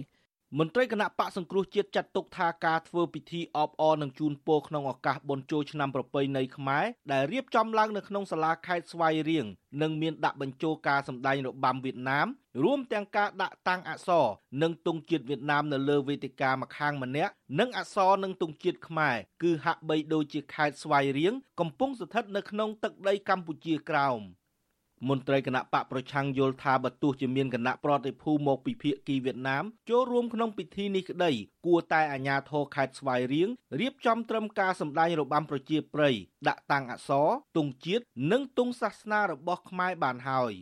[0.59, 9.46] មន្ត្រីគណៈបកសង្គ្រោះជាតិចាត់ទុកថាការធ្វើពិធីអបអរនិងជូនពរក្នុងឱកាសបុណ្យចូលឆ្នាំប្រពៃណីខ្មែរដែលរៀបចំឡើងនៅក្នុងសាលាខេត្តស្វាយរៀង
[9.82, 12.26] និងមានដាក់បញ្ចូលការសម្ដែងរបាំវៀតណាម
[12.62, 14.26] រួមទាំងការដាក់តាំងអក្សរ
[14.62, 24.20] និងទង់ជាតិវៀតណាមនៅលើវេទិកាម្ខាងម្នាក់និងអក្សរនិងទង់ជាតិខ្មែរគឺហាក់បីដូចជាខេត្តស្វាយរៀងកំពុងស្ថិតនៅក្នុងទឹកដីកម្ពុជាក្រោម។
[25.09, 31.30] មន្ត្រីគណៈបកប្រឆាំងយល់ថាបើទោះជាមានគណៈប្រតិភូមកពីភៀកគីវៀតណាមចូលរួមក្នុងពិធីនេះក្តី
[31.66, 33.48] គួរតែអាជ្ញាធរខេត្តស្វាយរៀង
[33.80, 36.14] រៀបចំត្រឹមការសម្ដែងរបាំប្រជាប្រិយ
[36.48, 40.55] ដាក់តាំងអក្សរទង់ជាតិនិងទង់សាសនារបស់ខ្មែរបានហើយ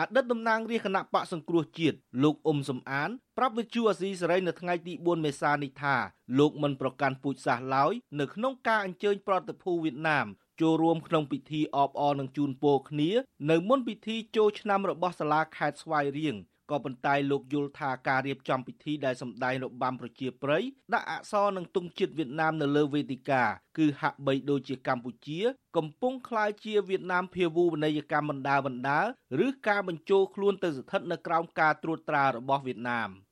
[0.00, 5.96] អតីតតំណាងរាជគណៈបកសង្គ្រោះជាតិលោកអ៊ុំសំអានប្រាប់វិទ្យុអាស៊ីសេរីនៅថ្ងៃទី4មេសានេះថា
[6.38, 10.26] លោកមិនប្រកាន់ពូជសាសន៍ឡើយនៅក្នុងការអញ្ជើញប្រតិភូវៀតណាម
[10.62, 13.10] ចូលរួមក្នុងពិធីអបអរនឹងជូនពរគ្នា
[13.50, 16.36] នៅមុនពិធីចូលឆ្នាំរបស់សាលាខេត្តស្វាយរៀង
[16.70, 20.62] ក៏ប៉ុន្តែលោកយល់ថាការរៀបចំពិធីដែលសម្ដែងរបាំប្រជាប្រិយ
[20.94, 23.42] ដាក់អក្សរនឹងទង់ជាតិវៀតណាមនៅលើវេទិកា
[23.78, 25.40] គឺហាក់បីដូចជាកម្ពុជា
[25.76, 29.00] កំពុងក្លាយជាវៀតណាមភាវូបនីយកម្មបណ្ដាបណ្ដា
[29.46, 33.10] ឬការបញ្ចូលខ្លួនទៅស្ថិតនៅក្រោមការត្រួតត្រារបស់វៀតណាម។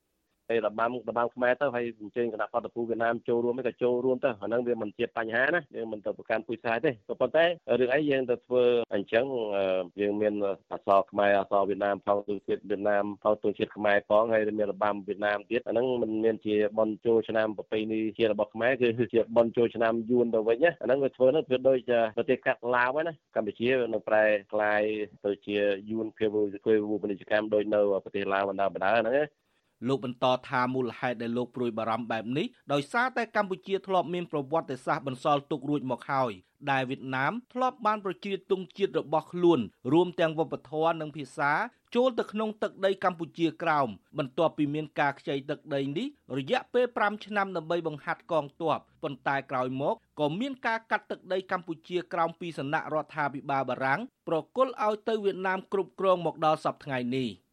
[0.51, 7.45] ពេលរបាំរបាំខ្មែរទៅហើយអញ្ជើញគណៈបដិភូវៀតណាមចូលរួមក៏ចូលរួមទៅអាហ្នឹងវាមិនជាបញ្ហាណាយើងមិនទៅប្រកាន់ពុយខ្សែទេក៏ប៉ុន្តែ
[7.79, 9.25] រឿងអីយើងទៅធ្វើអញ្ចឹង
[10.01, 10.33] យើងមាន
[10.71, 21.79] អសរខ្មែរអសរវៀតណាមផងទស្សជាតិវៀតណាមផងទស្សជាតិខ្មែរផងហើយមានរបាំវៀតណាមទៀតអាហ្នឹងមិនមានជាបនចូលឆ្នាំប្រពៃណីជារបស់ខ្មែរគឺជាបនចូលឆ្នាំយួនទៅវិញណាអាហ្នឹងវាធ្វើហ្នឹងវាដូច
[22.17, 24.81] ប្រទេសកាត់ឡាវណាកម្ពុជានឹងប្រែក្លាយ
[25.25, 25.57] ទៅជា
[25.89, 26.35] យួនភាវ
[26.65, 29.15] ភាវពាណិជ្ជកម្មដូចនៅប្រទេសឡាវបណ្ដាបណ្ដាហ្នឹង
[29.87, 36.31] លោកបន្តថាមូលហេតុដែលលោកព្រួយបារម្ភបែបនេះដោយសារតែកម្ពុជាធ្លាប់មានប្រវត្តិសាស្ត្របន្សល់ទុករួចមកហើយ
[36.71, 39.59] ដែលវៀតណាមធ្លាប់បានប្រជៀតទង់ជាតិរបស់ខ្លួន
[39.93, 41.51] រួមទាំងវប្បធម៌និងភាសា
[41.95, 46.07] ចូលទៅក្នុងទឹកដីកម្ពុជាក្រោមបន្ទាប់ពីមានការខ្ចីទឹកដីនេះ
[46.37, 57.29] រយៈពេល5ឆ្នាំដើម្បីបង្ហាត់កងទ័ពប៉ុន្តែក្រោយមកក៏មានការកាត់ទឹកដីកម្ពុជាក្រោមពីសំណាក់រដ្ឋាភិបាលបារាំងប្រគល់ឲ្យទៅវៀតណាមគ្រប់គ្រងមកដល់សប្តាហ៍ថ្ងៃនេះ។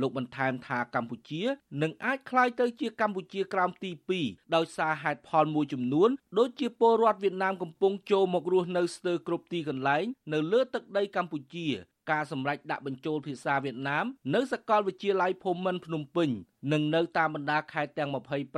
[0.00, 1.42] លោកបន្ថែមថាកម្ពុជា
[1.82, 3.90] នឹងអាចក្លាយទៅជាកម្ពុជាក្រោមទី
[4.22, 11.68] 2ដោយសារហេតុផលមួយចំនួនដូចជាពលរដ្ឋវៀតណាមកំពុងចូលមករស់នៅស្ទើរគ្រប់ទីកន្លែងនៅលើទឹកដីកម្ពុជា
[12.10, 16.30] ការសម្រេចដាក់បញ្ចូលភាសាវៀតណាមនៅសាកលវិទ្យាល័យភូមិន្ទភ្នំពេញ
[16.72, 18.10] និងនៅតាមបណ្ដាខេត្តទាំង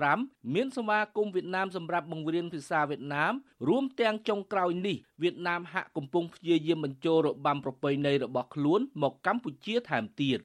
[0.03, 3.33] 25មានសមាគមវៀតណាមសម្រាប់បង្រៀនភាសាវៀតណាម
[3.69, 10.39] រួមទាំងចុងក្រោយនេះវៀតណាមហាក់កំពុងព្យាយាមបញ្ចូលរបាំប្រពៃណីរបស់ខ្លួនមកកម្ពុជាថែមទៀត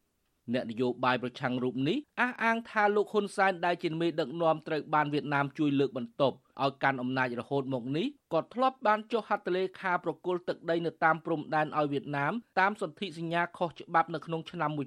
[0.54, 14.82] អ្នកនយោបាយប្រឆាំងរូបនេះអះអាងថាលោកហ៊ុនសែនដែលជាមេដឹកនាំត្រូវបានវៀតណាមជួយលើកបន្ទប់ឲ្យកាន់អំណាចរហូតមកនេះក៏ធ្លាប់បានចុះហត្ថលេខាប្រគល់ទឹកដីនៅតាមព្រំដែនឲ្យវៀតណាមតាមសន្ធិសញ្ញាខុសច្បាប់នៅក្នុងឆ្នាំ1985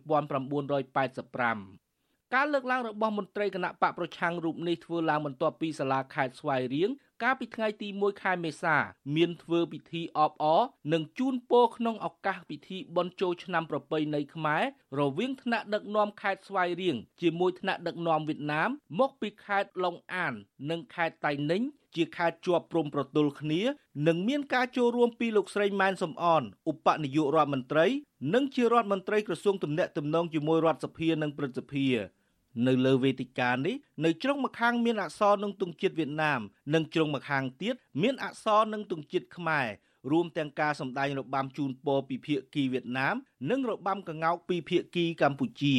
[2.34, 6.90] ការលើកឡើងរបស់មន្ត្រីគណៈបកប្រឆាំងរូបនេះធ្វើឡើងបន្ទាប់ពីសាលាខេត្តស្វាយរៀង
[7.22, 8.76] កាលពីថ្ងៃទី1ខែមេសា
[9.16, 10.62] មានធ្វើពិធីអបអរ
[10.92, 14.62] និងជូនពរក្នុងឱកាសពិធីបុណ្យចូលឆ្នាំប្រពៃណីខ្មែរ
[15.00, 20.34] រវាងថ្នាក់ដឹកនាំខេត្តស្វាយរៀងជាមួយថ្នាក់ដឹកនាំវៀតណាមមកពីខេត្តឡុងអាន
[20.70, 21.64] និងខេត្តតៃ ninh
[21.96, 23.60] ជាខេត្តជាប់ព្រំប្រទល់គ្នា
[24.06, 27.86] និងមានការចូលរួមពីលោកស្រីម៉ែនសំអនឧបនាយករដ្ឋមន្ត្រី
[28.34, 31.86] និងជារដ្ឋមន្ត្រីក្រសួងទំនាក់ទំនងជាមួយរដ្ឋសភានិងព្រឹទ្ធសភា
[32.66, 36.40] នៅលើវេទិកានេះនៅជ្រុងម្ខាងមានអក្សរនិងទង់ជាតិវៀតណាម
[36.74, 39.66] និងជ្រុងម្ខាងទៀតមានអក្សរនិងទង់ជាតិខ្មែរ
[40.10, 43.14] រួមទាំងការសម្ដែងរបាំជូនពរពីភាគីវៀតណាម
[43.50, 45.76] និងរបាំកងោកពីភាគីកម្ពុជា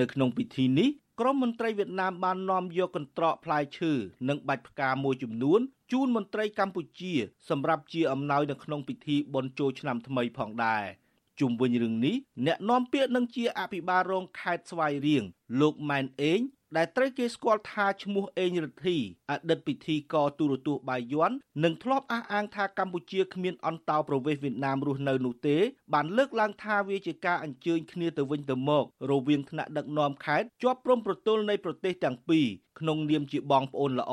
[0.00, 0.90] នៅក្នុងពិធីនេះ
[1.20, 3.92] ក្រមមន្ត្រីវៀតណាមបាននាំយកកន្ត្រកផ្លែឈើ
[4.28, 5.60] និងបាច់ផ្កាមួយចំនួន
[5.92, 7.12] ជូនមន្ត្រីកម្ពុជា
[7.48, 10.84] សម្រាប់ជាអំណោយនៅក្នុងពិធីបុណ្យចូលឆ្នាំថ្មីផងដែរ។
[11.40, 12.16] ជុំវិញរឿងនេះ
[12.46, 15.24] អ្នកនាំពាក្យនឹងជាអភិបាលរងខេត្តស្វាយរៀង
[15.60, 16.40] លោកម៉ែនអេង
[16.76, 18.96] ដែលត្រូវគេស្គាល់ថាឈ្មោះអេងរិទ្ធី
[19.30, 21.30] អតីតពិធីករទូរទស្សន៍បាយ័ន
[21.64, 25.56] និងធ្លាប់អះអាងថាកម្ពុជាគ្មានអន្តោប្រវេសន៍វៀតណាមរស់នៅនោះទេ
[25.94, 32.46] បានលើកឡើងថាវាជាការអញ្ជើញគ្នាទៅវិញទៅមក រវាងថ្នាក់ដឹកនាំខេត្តជាប់ព្រំប្រទល់នៃប្រទេសទាំងពីរ
[32.80, 34.12] ក្នុងនាមជាបងប្អូនល្អ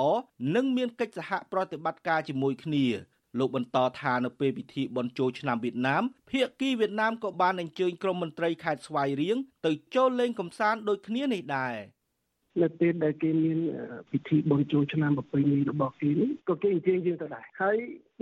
[0.55, 2.85] និងមានកិច្ចសហប្រតិបត្តិការជាមួយគ្នា
[3.39, 11.75] លោកបន្តថានៅពេលពិធីបុណ្យចូលឆ្នាំវៀតណាមភាគីវៀតណាមក៏បានអញ្ជើញក្រុមមន្ត្រីខេត្តស្វាយរៀងទៅចូលលេងកំសាន្តដូចគ្នានេះដែរ
[12.61, 13.59] នៅពេលដែលគេមាន
[14.11, 17.77] ពិធីបុណ្យចូលឆ្នាំប្រពៃណីរបស់គេនេះក៏គេអញ្ជើញយើងទៅដែរហើយ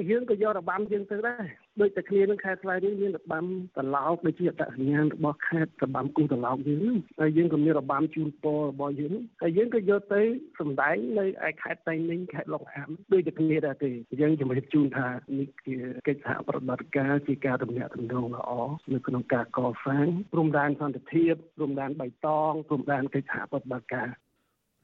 [0.10, 1.46] យើងក៏យករបាំយើងទៅដែរ
[1.82, 3.46] ដូចតែគ្នានឹងខេត្តស្វាយរៀងមានរបាំ
[3.78, 10.22] តឡោកដូចជាអត្តសញ្ញាណរបស់ខេត្តរបាំគូតឡោកយើងហើយយើងក៏មានរបាំជូនពររបស់យើងហើយយើងក៏យកទៅ
[10.60, 15.76] សម្ដែងនៅឯខេត្តតៃ ninh ខេត្តលង្អានដូចតែគ្នាដែរទេយើងជំរាបជូនថានេះជា
[16.08, 18.52] កិច្ចសហប្រតិបត្តិការជាការទំនាក់ទំនងល្អ
[18.94, 24.10] នៅក្នុងការកសាងព្រំដែនសន្តិភាពព្រំដែនបៃតងព្រំដែនកិច្ចសហប្រតិបត្តិការ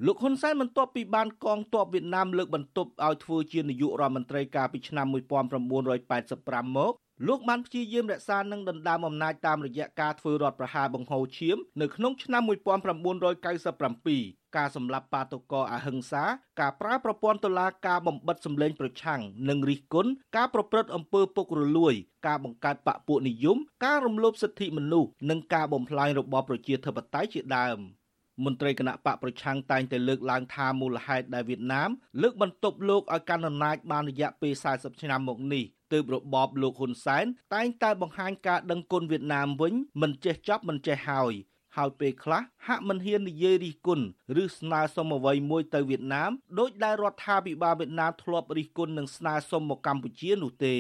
[0.06, 6.94] លោកហ៊ុនសែនបន្ទាប់ពីបានកងទ័ពវៀតណាមលើកបន្ទប់ឲ្យធ្វើជានាយករដ្ឋមន្ត្រីកាលពីឆ្នាំ1985មក
[7.28, 16.24] លោកបានព្យាយាមរក្សានិងដណ្ដើមអំណាចតាមរយៈការធ្វើរដ្ឋប្រហារបង្ហូរឈាមនៅក្នុងឆ្នាំ1997ការសម្លាប់បាតុករអហិង្សា
[16.60, 21.94] ការប្រើប្រព័ន្ធតុលាការបំបិតសម្លេងប្រឆាំងនិងរិះគន់ការប្រព្រឹត្តអំពើពុករលួយ
[22.28, 27.80] ការបង្កើតបកពួកនិយម ការរំលោភសិទ្ធិមនុស្សនិងការបំផ្លាញរបបប្រជាធិបតេយ្យជាដើម។
[28.44, 31.90] មន្ត្រីគណៈបកប្រឆាំងតែងតែលើកឡើងថាមូលហេតុដែលវៀតណាម
[32.22, 35.64] លើកបន្ទប់លោកឲ្យកាន់អំណាចបានរយៈពេល40ឆ្នាំមកនេះ
[35.94, 37.26] ទើបរបបលោកហ៊ុនសែន
[37.56, 41.34] តែងតែបង្ហាញការដឹងគុណវៀតណាមវិញមិនចេះចប់មិនចេះហើយ
[41.78, 44.06] ហើយពេលខ្លះហាក់មិនហ៊ាននិយាយរិះគន់
[44.44, 50.76] ឬស្នើសុំអ្វីមួយទៅវៀតណាមដោយដែលរដ្ឋាភិបាលវៀតណាមធ្លាប់រិះគន់និងស្នើសុំមកកម្ពុជានោះទេ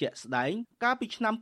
[0.00, 0.52] ជាក់ស្ដែង
[0.84, 1.34] កាលពីឆ្នាំ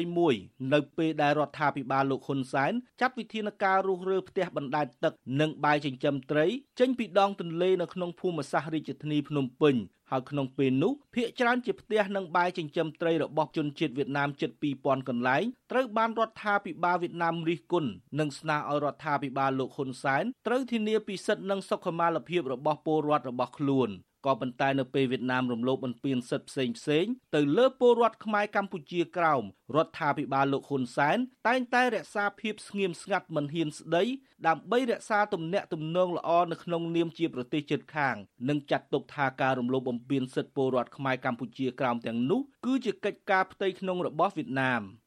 [0.00, 6.46] 2021នៅពេលដែលរដ្ឋាភិបាលលោកហ៊ុនសែនចាត់វិធានការរុះរើផ្ទះបណ្ដែតទឹកនិងបាយចិញ្ចឹមត្រី
[6.80, 9.76] ចេញពីដងទន្លេនៅក្នុងភូមិសាស្ត្ររាជធានីភ្នំពេញ
[10.10, 23.90] ហើយក្នុងពេលនោះភ្នាក់ច្រើនជាផ្ទះនិងបាយចិញ្ចឹមត្រីរបស់ជនជាតិវៀតណាមជិត2000កន្លែងត្រូវបានរដ្ឋាភិបាលវៀតណាមរិះគន់និងស្នើឲ្យរដ្ឋាភិបាលលោកហ៊ុនសែនត្រូវធានាពីសិទ្ធិនិងសុខុមាលភាពរបស់ពលរដ្ឋរបស់ខ្លួន
[24.26, 29.42] ក៏ប៉ុន្តែនៅពេលវៀតណាមរំលោភបំពានសិទ្ធិផ្សេងផ្សេងទៅលើពលរដ្ឋខ្មែរកម្ពុជាក្រោម
[29.76, 31.18] រដ្ឋាភិបាលលោកហ៊ុនសែន
[31.48, 34.04] តែងតែរក្សាភាពស្ងៀមស្ងាត់មិនហ៊ានស្ដី
[34.46, 38.16] ដើម្បីរក្សាទំនាក់ទំនងល្អនៅក្នុងនាមជាប្រទេសជិតខាង
[38.48, 44.82] និងចាត់ទុកថាការរំលោភបំពានសិទ្ធិពលរដ្ឋខ្មែរកម្ពុជាក្រោមទាំងនោះគឺជាកិច្ចការផ្ទៃក្នុងរបស់វៀតណាម។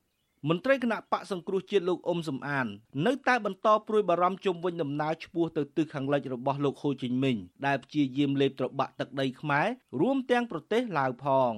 [0.50, 2.68] មន្ត្រីគណៈបកសង្គ្រោះជាតិលោកអ៊ុំសំអាន
[3.06, 7.36] នៅតែបន្តព្រួយបារម្ភជុំវិញដំណើរឆ្ពោះទៅទិសខាងលិចរបស់លោកហ៊ូជីមិញ
[7.66, 9.68] ដែលព្យាយាមលេបត្របាក់ទឹកដីខ្មែរ
[10.02, 11.52] រួមទាំងប្រទេសឡាវផង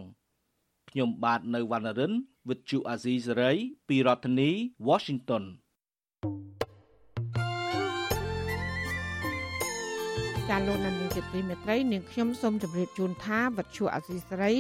[0.90, 2.14] ខ្ញុំបាទនៅវណ្ណរិន
[2.48, 3.58] with Chu Azizi Saray
[3.90, 4.50] ពីរដ្ឋធានី
[4.88, 5.44] Washington
[10.50, 14.54] ចាលោកនាងជាទីមេត្រីនាងខ្ញុំសូមជម្រាបជូនថាវັດឈូអាស៊ីសេរី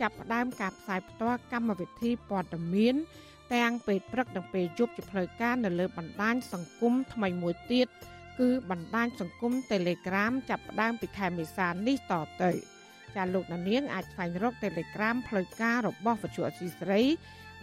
[0.00, 2.96] ចាប់ផ្ដើមការផ្សាយផ្ទាល់កម្មវិធីព័ត៌មាន
[3.54, 7.88] ទាំងពេលព្រឹកនិងពេលយប់ជាផ្លូវការនៅលើបណ្ដាញសង្គមថ្មីមួយទៀត
[8.38, 12.50] គឺបណ្ដាញសង្គម Telegram ចាប់ផ្ដើមពីខែមេសានេះតទៅ
[13.16, 17.00] ចាលោកនាងអាចស្វែងរក Telegram ផ្លូវការរបស់វិទ្យុអសីស្រី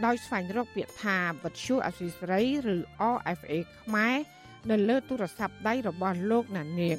[0.05, 2.41] ដោយស្វែងរកពាក្យថាវិទ្យុអសីស្រី
[2.73, 2.77] ឬ
[3.15, 4.15] RFA ខ្មែរ
[4.71, 6.97] នៅលើទូរស័ព្ទដៃរបស់លោកណានៀង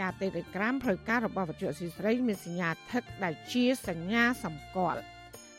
[0.00, 5.00] ការ Telegram ផ្លូវការរបស់វិទ្យុអសីស្រីមានសញ្ញាថឹកដែលជាសញ្ញាសម្គាល់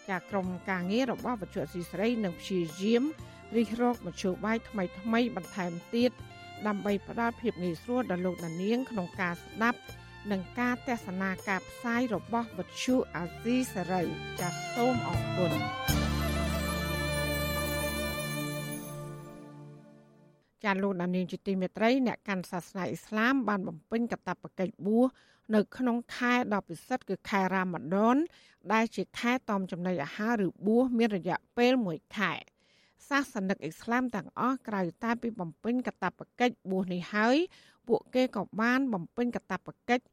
[0.09, 3.03] ចាក្រុមការងាររបស់វិទ្យុអសីស្រីនឹងព្យាយាម
[3.57, 6.11] រិះរកមធ្យោបាយថ្មីថ្មីបន្ថែមទៀត
[6.67, 9.79] ដើម្បីផ្ដល់ភាពងាយស្រួលដល់លោកដានាងក្នុងការស្ដាប់
[10.31, 14.03] និងការទស្សនាការផ្សាយរបស់វិទ្យុអាស៊ីសេរី
[14.39, 15.51] ចាសសូមអរគុណ
[20.63, 25.07] ចាលោកដានាងជាទីមេត្រីអ្នកកាន់សាសនាអ៊ីស្លាមបានបំពេញកាតព្វកិច្ចបួស
[25.55, 28.17] នៅក្នុងខែដ៏ពិសិដ្ឋគឺខែរ៉ាម៉ាឌន
[28.73, 32.33] ដែលជាខែតមចំណីអាហារឬបួសមានរយៈពេល1ខែ
[33.09, 37.37] សាសនិកអ៊ីស្លាមទាំងអស់ក្រៅតែពីបំពេញកតបកិច្ចបួសនេះហើយ
[37.87, 40.05] ពួកគេក៏បានបំពេញកតបកិច្ច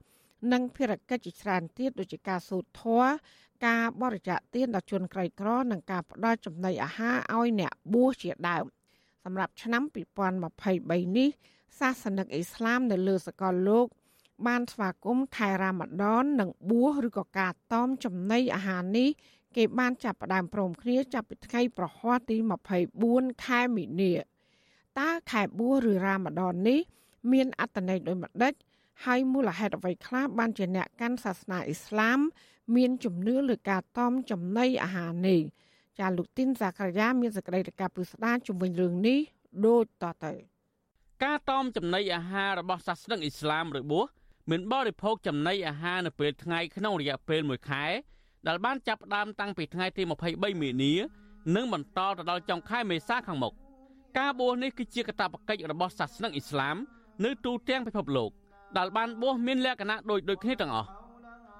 [0.52, 3.10] និងភារកិច្ចជាច្រើនទៀតដូចជាការសូត្រធម៌
[3.66, 8.64] ការបរិច្ចាគទានដល់ជនក្រីក្រនិងការផ្ដល់ចំណីអាហារឲ្យអ្នកបួសជាដើម
[9.24, 9.82] សម្រាប់ឆ្នាំ
[10.50, 11.28] 2023នេះ
[11.78, 13.86] សាសនិកអ៊ីស្លាមនៅលើសកលលោក
[14.46, 19.08] បានស្វាគមន៍ខែរ៉ាម៉ាឌននិងបួសឬក៏ការតមចំណីអាហារនេះ
[19.56, 22.36] គេបានចាប់ផ្ដើមព្រមគ្នាចាប់ពីថ្ងៃប្រហ័សទី
[22.90, 24.12] 24ខែមីនា
[25.00, 26.80] តើខែបួសឬរ៉ាម៉ាឌននេះ
[27.32, 28.54] មានអត្ថន័យដូចម្ដេច
[29.04, 32.18] ហើយមូលហេតុអ្វីខ្លះបានជាអ្នកកាន់សាសនាអ៊ីស្លាម
[32.76, 35.40] មានជំនឿលើការតមចំណីអាហារនេះ
[35.98, 39.18] ចាលោកទីនសាករាយាមានសេចក្តីរាយការណ៍ពិស្ដារជំវិញរឿងនេះ
[39.66, 40.32] ដូចតទៅ
[41.24, 44.06] ការតមចំណីអាហាររបស់សាសនិកអ៊ីស្លាមរបួស
[44.50, 47.84] មានបរិភោគចំណីអាហារនៅពេលថ្ងៃក្នុងរយៈពេល1ខែ
[48.46, 50.92] ដែលបានចាប់ផ្ដើមតាំងពីថ្ងៃទី23មីនា
[51.56, 53.52] និងបន្តទៅដល់ចុងខែមេសាខាងមុខ
[54.18, 56.76] ការបួសនេះគឺជាកាតព្វកិច្ចរបស់សាសនិកអ៊ីស្លាម
[57.24, 58.30] នៅទូទាំងពិភពលោក
[58.78, 60.88] ដែលបានបួសមានលក្ខណៈដូចដូចគ្នាទាំងអស់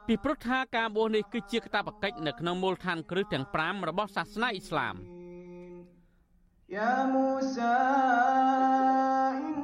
[0.07, 4.95] ពីព្រោះថាការបួសនេះគឺជាកាតព្វកិច្ចនៅក្នុងមូលដ្ឋានគ្រឹះទាំង5របស់សាសនាអ៊ីស្លាម
[6.75, 7.77] យ៉ាមូសា
[9.35, 9.59] អ៊ីន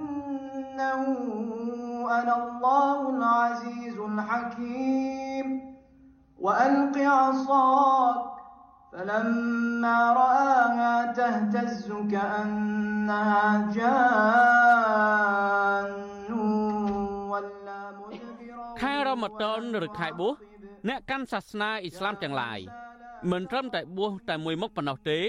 [0.79, 1.86] នូ
[2.20, 5.48] أنا الله العزيز الحكيم
[6.40, 8.32] وألق عصاك
[8.92, 15.92] فلما رآها تهتز كأنها جان
[17.32, 20.36] ولا مدبرا ខែរ៉ម៉ាដនឬខែបួស
[20.88, 22.60] អ្នកកាន់សាសនាអ៊ីស្លាមទាំងឡាយ
[23.32, 25.20] មិនត្រឹមតែបួសតែមួយមុខប៉ុណ្ណោះទេ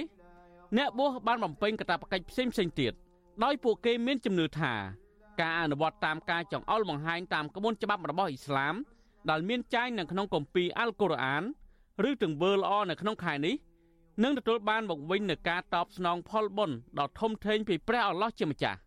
[0.79, 2.93] អ្នកបួសបានបំពេញកាតព្វកិច្ចផ្សេងផ្សេងទៀត
[3.45, 4.75] ដោយពួកគេមានជំនឿថា
[5.42, 8.76] ការអនុវត្តតាមការចង្អុលបង្ហាញតាមក្បួនច្បាប់របស់អ៊ីស្លាម
[9.30, 11.44] ដែលមានចែងនៅក្នុងគម្ពីរអល់កុរអាន
[12.10, 13.56] ឬទង្វើល្អនៅក្នុងខែនេះ
[14.24, 18.80] នឹងទទួលបានមកវិញនូវការតបស្នងផលបុណ្យដ៏ធំធេងពីព្រះអល់ឡោះជាម្ចាស់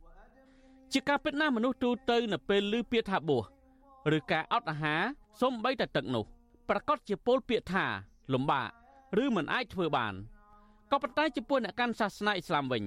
[0.93, 3.45] ជាការពិតណាស់មនុស្សទូទៅនៅពេលឮពាក្យថាបួស
[4.17, 5.03] ឬការអត់អាហារ
[5.41, 6.25] សូម្បីតែទឹកនោះ
[6.69, 7.87] ប្រកាសជាពោលពាក្យថា
[8.33, 8.69] លំបាក
[9.23, 10.15] ឬមិនអាចធ្វើបាន
[10.91, 12.83] ក៏ប៉ុន្តែចំពោះអ្នកកាន់សាសនាអ៊ីស្លាមវិញ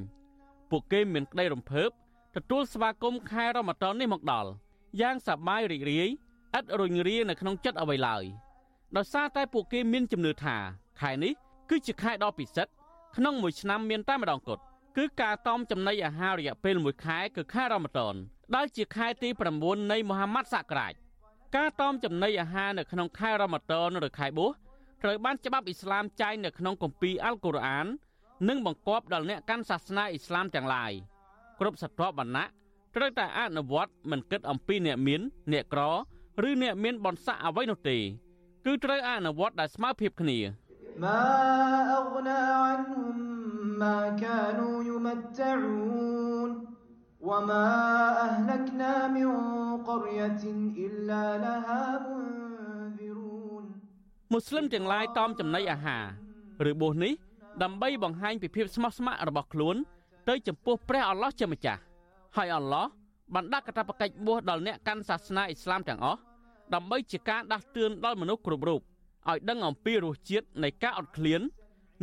[0.69, 1.89] ពួកគេមានក្តីរំភើប
[2.35, 4.49] ទទួលស្វាគមន៍ខែរ៉ម៉ាដននេះមកដល់
[5.01, 6.09] យ៉ាងសប្បាយរីករាយ
[6.57, 8.23] ឥតរុញរានៅក្នុងចិត្តអ្វីឡើយ
[8.97, 10.57] ដោយសារតែពួកគេមានជំនឿថា
[11.01, 11.33] ខែនេះ
[11.69, 12.71] គឺជាខែដ៏ពិសិដ្ឋ
[13.15, 14.61] ក្នុងមួយឆ្នាំមានតែម្ដងគត់
[14.97, 18.15] គឺការតមចំណីអាហាររយៈពេល1ខែគឺខែរ៉ម៉ាដន
[18.55, 19.29] ដែលជាខែទី
[19.59, 20.93] 9នៃមូហាម៉ាត់សក្រាច
[21.55, 24.51] ការតមចំណីអាហារនៅក្នុងខែរ៉ម៉ាដនឬខែបួស
[25.01, 27.87] ត្រូវបានច្បាប់អ៊ីស្លាមចែងនៅក្នុងគម្ពីរអល់កុរអាន
[28.49, 30.93] និងបង្គាប់ដល់អ្នកកាន់សាសនាអ៊ីស្លាមទាំងឡាយ។
[31.60, 32.44] គ្រប់សត្វវណ្ណៈ
[32.96, 35.20] ត្រូវតែអនុវត្តមិនគិតអំពីអ្នកមាន
[35.52, 35.82] អ្នកក្រ
[36.48, 37.96] ឬអ្នកមានបនស័កអ្វីនោះទេ
[38.64, 40.38] គឺត្រូវអនុវត្តដែលស្មើភាពគ្នា
[41.04, 41.24] ما
[42.00, 43.16] أغنى عنهم
[43.82, 46.50] ما كانوا يمتعون
[47.28, 47.66] وما
[48.26, 49.28] أهلكنا من
[49.88, 50.44] قرية
[50.86, 53.64] إلا لها منذرون
[54.32, 55.98] មូស្លីមទាំងឡាយតอมចំណីអាហា
[56.66, 57.12] រឬបួសនេះ
[57.62, 59.76] ដើម្បីបង្ហាញពីភាពស្មោះស្ម័គ្ររបស់ខ្លួន
[60.29, 61.81] ទៅចំពោះព្រះអល់ឡោះជាម្ចាស់
[62.35, 62.85] ហើយអល់ឡោះ
[63.33, 66.19] បានដាក់កាតព្វកិច្ចបួសដល់អ្នកកាន់សាសនាអ៊ីស្លាមទាំងអស់
[66.73, 68.81] ដើម្បីជាការដាស់តឿនដល់មនុស្សគ្រប់រូប
[69.29, 71.41] ឲ្យដឹងអំពីរសជាតិនៃការអត់ឃ្លាន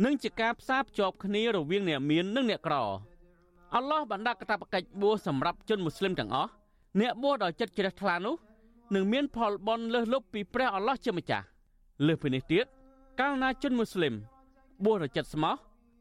[0.05, 2.75] និងជាការផ្សារភ្ជាប់គ្នារវាងអ្នកមាននិងអ្នកក្រ
[3.73, 6.49] អល់ឡោះបានដាក់កាតព្វកិច្ចបួសសម្រាប់ជនមូស្លីមទាំងអស់
[6.99, 8.35] អ្នកបួសដោយចិត្តជ្រះថ្លានោះ
[8.95, 11.45] នឹងមានផលបុណ្យលើសលប់ពីព្រះអល់ឡោះជាម្ចាស់
[12.07, 12.65] លើសពីនេះទៀត
[13.19, 14.13] កាលណាជនមូស្លីម
[14.85, 15.55] បួសដោយចិត្តស្មោះ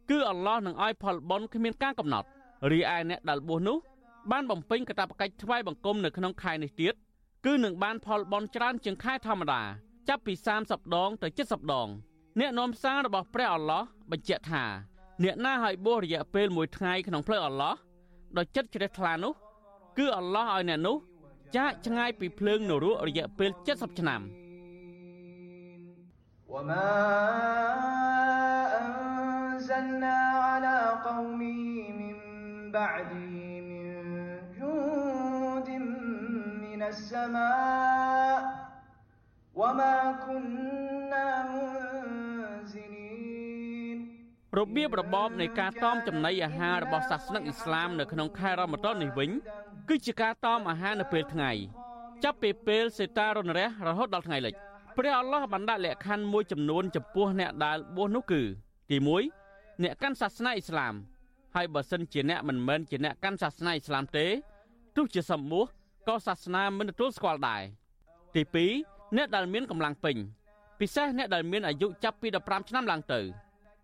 [0.09, 2.27] គឺអល់ឡោះនឹងឲ្យផលបុណ្យគ្មានការកំណត់
[2.71, 3.77] រីឯអ្នកដែលបួសនោះ
[4.31, 6.93] បានបំពេញកាតព្វកិច្ចថ្វាយបង្គំនៅក្នុងខែនេះទៀត
[7.45, 9.61] គឺនឹងបានផលបុណ្យច្រើនជាងខែធម្មតា
[10.07, 11.89] ចាប់ពី30ដងទៅ70ដង
[12.39, 14.63] អ្នកនាំសាររបស់ព្រះអល់ឡោះបញ្ជាក់ថា
[15.23, 17.75] អ្នកណាឲ្យបួសរយៈពេល1ថ្ងៃក្នុងផ្លូវអល់ឡោះ
[18.37, 19.33] ដោយចិត្តជ្រះថ្លានោះ
[19.97, 20.97] គឺអល់ឡោះឲ្យអ្នកនោះ
[21.55, 24.21] ចាកឆ្ងាយពីភ្លើងនរករយៈពេល70ឆ្នាំ
[26.51, 26.85] وما
[29.59, 30.17] أنزلنا
[30.47, 31.61] على قومه
[32.01, 32.15] من
[32.77, 33.35] بعده
[33.69, 33.85] من
[34.57, 35.69] جند
[36.65, 38.37] من السماء
[39.61, 39.95] وما
[40.25, 42.95] كنا منزلين
[44.59, 49.29] របៀបរបបនៃការតមចំណីអាហាររបស់សាសនិកអ៊ីស្លាមនៅក្នុងខែរ៉ម៉ាដននេះវិញ
[49.89, 51.51] គឺជាការតមអាហារនៅពេលថ្ងៃ
[52.23, 54.53] ចាប់ពីពេលសេតារុនរះរហូតដល់ថ្ងៃលិច
[54.97, 58.41] ព្រះអល់ឡោះបានដាក់លក្ខខណ្ឌមួយចំនួនចំពោះអ្នកដែលបួសនោះគឺ
[58.91, 59.38] ទី1
[59.82, 60.94] អ្នកកាន់សាសនាអ៊ីស្លាម
[61.54, 64.26] ហើយបើសិនជាអ្នកមិនមែនជាអ្នកកាន់សាសនាអ៊ីស្លាមទេ
[64.96, 65.64] ទោះជាសម្ពោះ
[66.08, 67.62] ក៏សាសនាមិនទទួលស្គាល់ដែរ
[68.34, 68.42] ទី
[68.74, 70.16] 2អ្នកដែលមានកម្លាំងពេញ
[70.80, 73.20] ពិសេសអ្នកដែលមានអាយុចាប់ពី15ឆ្នាំឡើងទៅ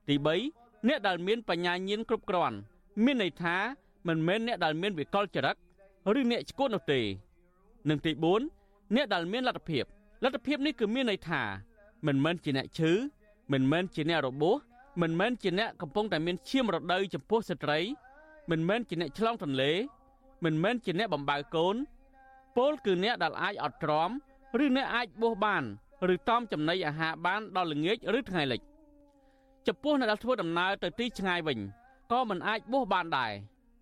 [0.09, 0.15] ទី
[0.53, 2.57] 3អ្នកដែលមានបញ្ញាញាណគ្រប់គ្រាន់
[3.05, 3.57] មានន័យថា
[4.09, 5.57] មិនមែនអ្នកដែលមានវិកលចរិត
[6.19, 7.01] ឬអ្នកឆ្កួតនោះទេ
[7.89, 8.13] និងទី
[8.53, 9.85] 4អ្នកដែលមានលទ្ធភាព
[10.25, 11.43] លទ្ធភាពនេះគឺមានន័យថា
[12.07, 12.93] មិនមែនជាអ្នកឈឺ
[13.53, 14.57] មិនមែនជាអ្នករបួស
[15.01, 17.79] មិនមែនជាអ្នកកំពុងតែមានឈាមរដូវចំពោះស្ត្រី
[18.51, 19.73] មិនមែនជាអ្នកឆ្លងទន្លេ
[20.45, 21.77] មិនមែនជាអ្នកបំបើកូន
[22.57, 24.11] ពលគឺអ្នកដែលអាចអត់ទ្រាំ
[24.65, 25.63] ឬអ្នកអាចបួសបាន
[26.15, 28.61] ឬតอมចំណីអាហារបានដល់ល្ងាចឬថ្ងៃលិច
[29.67, 31.59] ចំពោះអ្នកដែលធ្វើដំណើរទៅទីឆ្ងាយវិញ
[32.13, 33.33] ក៏មិនអាចបួសបានដែរ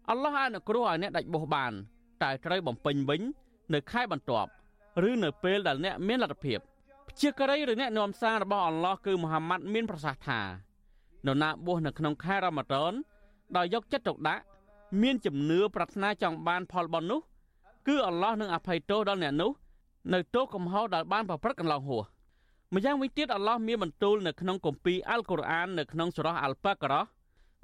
[0.08, 1.72] អល់ឡោះអនុគ្រោះឲ្យអ្នកដាច់បួសបាន
[2.22, 3.22] តែត្រូវបំពេញវិញ
[3.74, 4.50] នៅខែបន្ទាប់
[5.08, 6.58] ឬនៅពេលដែលអ្នកមានលទ្ធភាព
[7.08, 10.40] ព្យាការីឬអ្នកនាំសាររបស់អល់ឡោះគឺមូហាម៉ាត់មានប្រសាសន៍ថា
[11.26, 12.92] នរណាបួសនៅក្នុងខែរ៉ាម៉ាដន
[13.56, 14.42] ដោយយកចិត្តទុកដាក់
[15.02, 17.20] មានជំនឿប្រាថ្នាចង់បានផលបុណ្យនោះ
[17.88, 19.50] គឺអល់ឡោះនឹងអភ័យទោសដល់អ្នកនោះ
[20.12, 22.04] នៅទោសកំហុសដែលបានប្រព្រឹត្តកន្លងហួស
[22.74, 27.02] ម្យ៉ាងវិញទៀតអល់ឡោះមានបន្ទូលនៅក្នុងគម្ពីរអល់កុរអាននៅក្នុងសូរ៉ាអល់បាការ៉ា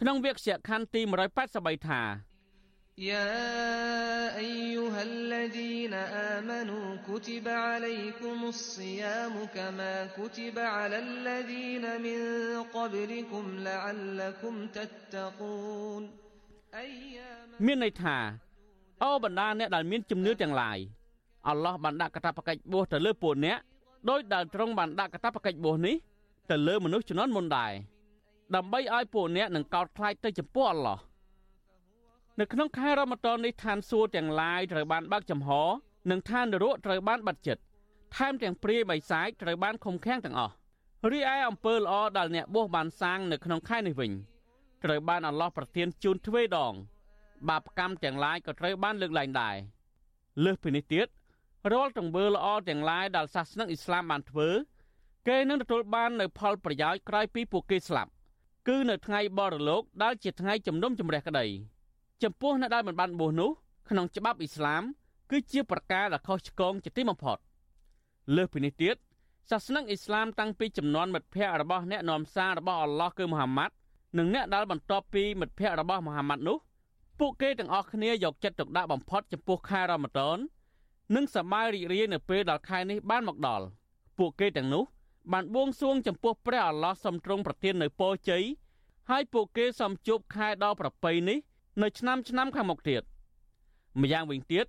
[0.01, 1.01] ក្នុងវគ្គខណ្ឌទី
[1.45, 2.01] 183ថា
[3.00, 5.94] يا أيها الذين
[6.34, 12.20] آمنوا كتب عليكم الصيام كما كتب على الذين من
[12.64, 16.04] قبلكم لعلكم تتقون
[17.66, 18.18] មានន័យថា
[19.02, 20.78] អូបណ្ដាអ្នកដែលមានជំនឿទាំងឡាយ
[21.48, 23.58] អល់ឡោះបានដាក់កាតព្វកិច្ចបួសទៅលើពួកអ្នក
[24.10, 25.96] ដោយដែលទ្រង់បានដាក់កាតព្វកិច្ចបួសនេះ
[26.50, 27.74] ទៅលើមនុស្សជំនាន់មុនដែរ
[28.56, 31.00] ដើម្បីឲ្យពួកអ្នកនឹងកោតខ្លាចទៅចំពោះអល់ឡោះ
[32.41, 35.51] នៅក្នុងខែរ៉ម៉ាដននេះឋានសួគ៌ទាំងឡាយត្រូវបានបើកចំហ
[36.11, 37.63] និងឋាននរកត្រូវបានបាត់ចិត្ត
[38.17, 40.55] ថែមទាំងព្រាយបិសាចត្រូវបានឃុំឃាំងទាំងអស់
[41.11, 44.13] រីឯអំពើល្អដែលអ្នកបួសបានសាងនៅក្នុងខែនេះវិញ
[44.85, 46.75] ត្រូវបានអល់ឡោះប្រទានជូនទ្វេដង
[47.49, 49.57] បាបកម្មទាំងឡាយក៏ត្រូវបានលើកឡើងដែរ
[50.45, 51.07] លើសពីនេះទៀត
[51.73, 54.49] រាល់ទង្វើល្អទាំងឡាយដែលសាសនាអ៊ីស្លាមបានធ្វើ
[55.29, 58.11] គេនឹងទទួលបាននៅផលប្រយោជន៍ក្រោយពីពួកគេស្លាប់
[58.69, 61.47] គឺនៅថ្ងៃបរលោកដែលជាថ្ងៃជំនុំជម្រះក្តី
[62.23, 63.51] ចំពោះអ្នកដែលមិនបានបួសនោះ
[63.89, 64.83] ក្នុងច្បាប់អ៊ីស្លាម
[65.31, 67.39] គឺជាប្រការដែលខុសឆ្គងជាទីបំផុត
[68.37, 68.97] លើសពីនេះទៀត
[69.51, 73.75] សាសនាអ៊ីស្លាមតាំងពីចំនួនមិត្តភ័ក្តិរបស់អ្នកនាំសាររបស់អល់ឡោះគឺមូហាម៉ាត់
[74.19, 76.59] និងអ្នកដែលបន្ទាប់ពីមិត្តភ័ក្តិរបស់មូហាម៉ាត់នោះ
[77.19, 80.39] ពួកគេទាំងអស់គ្នាយកចិត្តទុកដាក់បំផុតចំពោះខែរ៉ាម៉ាដន
[81.15, 83.67] និងសប្បាយរីករាយនៅពេលដែលខែនេះបានមកដល់
[84.19, 84.85] ពួកគេទាំងនោះ
[85.33, 88.45] បានបួងសួងចំពោះព្រះអល់ឡោះសំទ្រង់ប្រទាននៅពរជ័យ
[89.11, 91.39] ហើយពួកគេសំជួបខែដល់ប្រពៃនេះ
[91.79, 93.03] នៅឆ្នាំឆ្នាំខាងមុខទៀត
[94.01, 94.67] ម្យ៉ាងវិញទៀត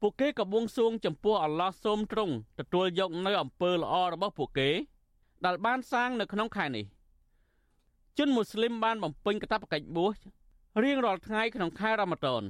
[0.00, 4.70] ពួកគេក៏បួងសួងចំពោះអល់ឡោះសូមទ្រង់ទទួលយកនៅអំពើល្អរបស់ពួកគេ
[5.44, 6.84] ដែលបានសាងនៅក្នុងខែនេះ
[8.18, 10.14] ជនមូស្លីមបានបំពេញកាតព្វកិច្ចបួស
[10.82, 12.42] រៀងរាល់ថ្ងៃក្នុងខែរ៉ាម៉ាដន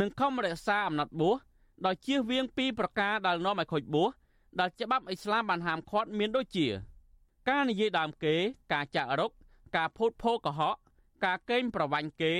[0.00, 1.36] និងខំរក្សាអំណត់បួស
[1.86, 4.10] ដោយជៀសវាងពីប្រការដែលនាំឲ្យខូចបួស
[4.60, 6.66] ដែលច្បាប់អ៊ីស្លាមបានហាមឃាត់មានដូចជា
[7.48, 8.34] ការនិយាយដើមគេ
[8.72, 9.30] ការចាក់រុក
[9.76, 10.76] ការភូតភោកុហក
[11.24, 12.34] ការកេងប្រវ័ញ្ចគេ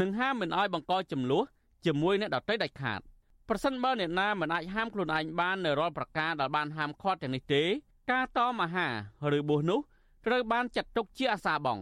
[0.00, 1.44] និងហាមមិនឲ្យបង្កចំនួន
[1.86, 3.00] ជាមួយអ្នកដទៃដាច់ខាត
[3.48, 7.62] ប្រសិនបើអ្នកណាមិនអាចហាមខ្លួនឯងបាននៅរាល់ប្រការដែលបានហាមឃាត់ទាំងនេះទេ
[8.10, 8.88] ការតមអាហា
[9.32, 9.80] រឬបួសនោះ
[10.26, 11.78] ត្រូវបានចាត់ទុកជាអាសាបង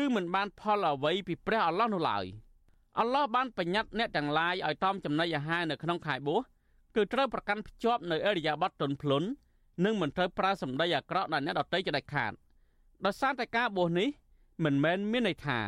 [0.00, 2.24] ឬមិនបានផលអ្វីពីព្រះអល់ឡោះនោះឡើយ
[2.98, 6.40] អល់ឡោះបានបញ្ញត្តិអ្នកទាំងឡាយឲ្យតមចំណីអាហារនៅក្នុងខែបួស
[6.96, 9.28] គឺត្រូវប្រកាន់ភ្ជាប់នៅអរិយាប័ត្រទន់ភ្លន់
[9.84, 12.32] និងមិនត្រូវប្រើសម្ដីអាក្រក់ដល់អ្នកដទៃជាដាច់ខាត
[13.04, 14.08] ដោយសារតែការបួសនេះ
[14.64, 15.58] មិនមែនមានន័យថា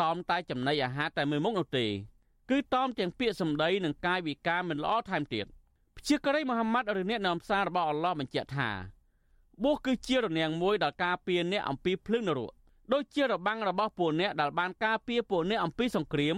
[0.00, 1.86] តอมតែចំណីអាហារតែមួយមុខនោះទេ
[2.50, 5.46] គឺតอมទាំងពាក្យសម្ដីនិងកាយវិការមិនល្អថែមទៀត
[5.96, 8.68] ព្យាការីមូហាម៉ាត់ឬអ្នកនាំសាររបស់អល់ឡោះបញ្ជាក់ថា
[9.62, 12.52] បួសគឺជារនាំងមួយដល់ការពារអ្នកអំពីភ្លើងនរក
[12.92, 16.36] ដូចជារបាំងរបស់ពួកអ្នកដែលបានការពារពួកអ្នកអំពីសង្គ្រាម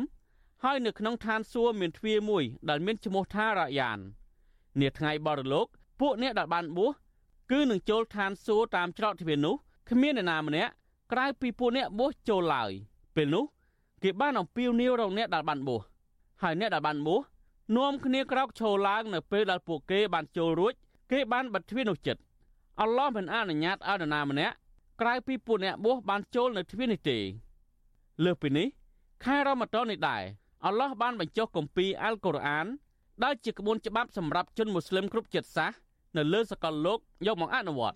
[0.64, 3.98] ហើយនៅក្នុងឋានសួគ៌មានទ្វារមួយដែលមានឈ្មោះថារយ៉ាន
[4.80, 5.66] នាថ្ងៃបរលោក
[6.00, 6.92] ពួកអ្នកដែលបានបួស
[7.50, 9.54] គឺនឹងចូលឋានសួគ៌តាមច្រកទ្វារនោះ
[9.90, 10.72] គ្មាននរណាម្នាក់
[11.12, 12.72] ក្រៅពីពួកអ្នកបួសចូលឡើយ
[13.15, 13.45] ពេលនោះ
[14.03, 15.81] គេបានអំពាវនាវរកអ្នកដែលបានបួស
[16.43, 17.21] ហើយអ្នកដែលបានបួស
[17.77, 20.73] នាំគ្នាក្រោកឈរឡើងនៅពេលដែលពួកគេបានចូលរួច
[21.11, 22.21] គេបានបិទទ្វារនោះចិត្ត
[22.81, 24.55] អល់ឡោះមិនអនុញ្ញាតឲ្យនរណាម្នាក់
[25.01, 27.17] ក្រៅពីពួកអ្នកបួសបានចូលនៅទ្វារនេះទេ
[28.23, 28.67] លើសពីនេះ
[29.23, 30.23] ខែរ៉ម៉ាដននេះដែរ
[30.65, 32.65] អល់ឡោះបានបញ្ចុះគម្ពីរអាល់កូរ៉ាន
[33.23, 35.77] ដែលជាក្បួនច្បាប់សម្រាប់ជនមូស្លីមគ្រប់ជាតិសាសន៍
[36.17, 37.95] នៅលើសកលលោកយកមកអនុវត្ត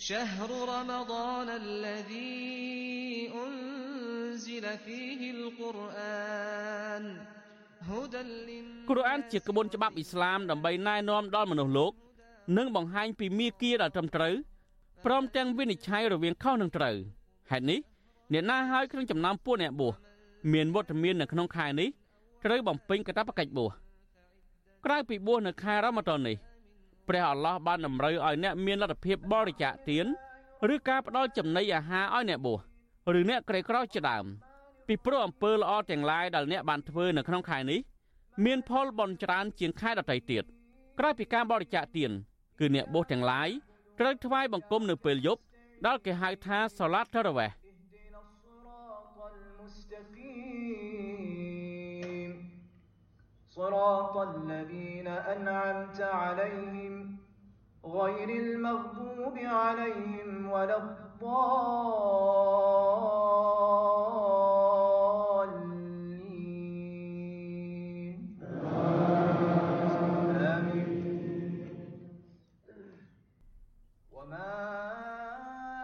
[4.39, 7.05] أنزل فيه القرآن
[8.89, 11.93] កូរ៉ានជាក្បួនច្បាប់អ៊ីស្លាមដើម្បីណែនាំដល់មនុស្សលោក
[12.57, 14.35] និងបង្ហាញពីមាគ៌ាដែលត្រឹមត្រូវ
[15.05, 16.97] ព្រមទាំងវិនិច្ឆ័យរវាងខុសនិងត្រូវ
[17.51, 17.81] ហេតុនេះ
[18.33, 19.95] អ្នកណាហើយក្នុងចំណោមពួកអ្នកបួស
[20.53, 21.89] មានវត្តមាននៅក្នុងខែនេះ
[22.45, 23.71] ត្រូវបំពេញកាតព្វកិច្ចបួស
[24.85, 26.37] ក្រៅពីបួសនៅខែរ៉ាម៉ាដននេះ
[27.09, 30.07] ព្រះអល់ឡោះបានតម្រូវឲ្យអ្នកមានលទ្ធភាពបរិច្ចាគទាន
[30.75, 32.61] ឬការផ្ដល់ចំណីអាហារឲ្យអ្នកបួស
[33.19, 34.25] ឬអ្នកក្រីក្រជាដើម
[34.87, 37.81] ពីព្រោះអំពើល្អទាំងឡាយដែលអ្នកបានធ្វើនៅក្នុងខែនេះ
[38.45, 40.45] មានផលបន់ច្រើនជាងខែដទៃទៀត
[40.99, 42.11] ក្រៅពីការបរិច្ចាគទាន
[42.59, 43.49] គឺអ្នកបួសទាំងឡាយ
[44.01, 45.43] ត្រូវថ្វាយបង្គំនៅពេលយប់
[45.87, 47.51] ដែលគេហៅថាសាឡាតតារ៉វេះ
[53.59, 56.95] صراط الذين أنعمت عليهم
[57.85, 60.77] غير المغضوب عليهم ولا
[65.45, 65.65] الضالين
[70.55, 70.89] آمين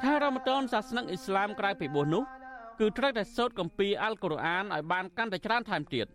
[0.03, 2.25] ខែរ៉ាម៉ាដនសាសនាអ៊ីស្លាមក្រៅពីបួសនោះ
[2.81, 6.07] គឺត្រូវតែសូត្រគម្ពីរអល់កុរអានឲ្យបានកាន់តែច្រើនថែមទៀត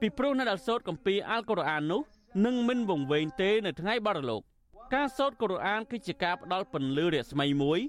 [0.00, 2.02] ពីព្រោះនៅដល់សូត្រគម្ពីរអាល់កុរអាននោះ
[2.46, 4.42] នឹងមិនវង្វេងទេនៅថ្ងៃបរលោក
[4.94, 7.80] ការសូត្រកូរ៉ានគឺជាការផ្ដល់ពន្លឺរស្មីមួយ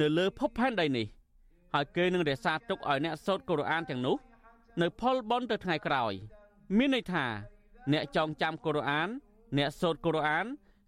[0.00, 1.06] នៅលើភពផែនដីនេះ
[1.74, 4.16] ហើយគេនឹងរក្សាទុកឲ្យអ្នកសូត្រកូរ៉ានទាំងនោះ
[4.82, 6.12] នៅផលបន់ទៅថ្ងៃក្រោយ
[6.76, 7.24] មានន័យថា
[7.92, 9.08] អ្នកចងចាំកូរ៉ាន
[9.58, 10.44] អ្នកសូត្រកូរ៉ាន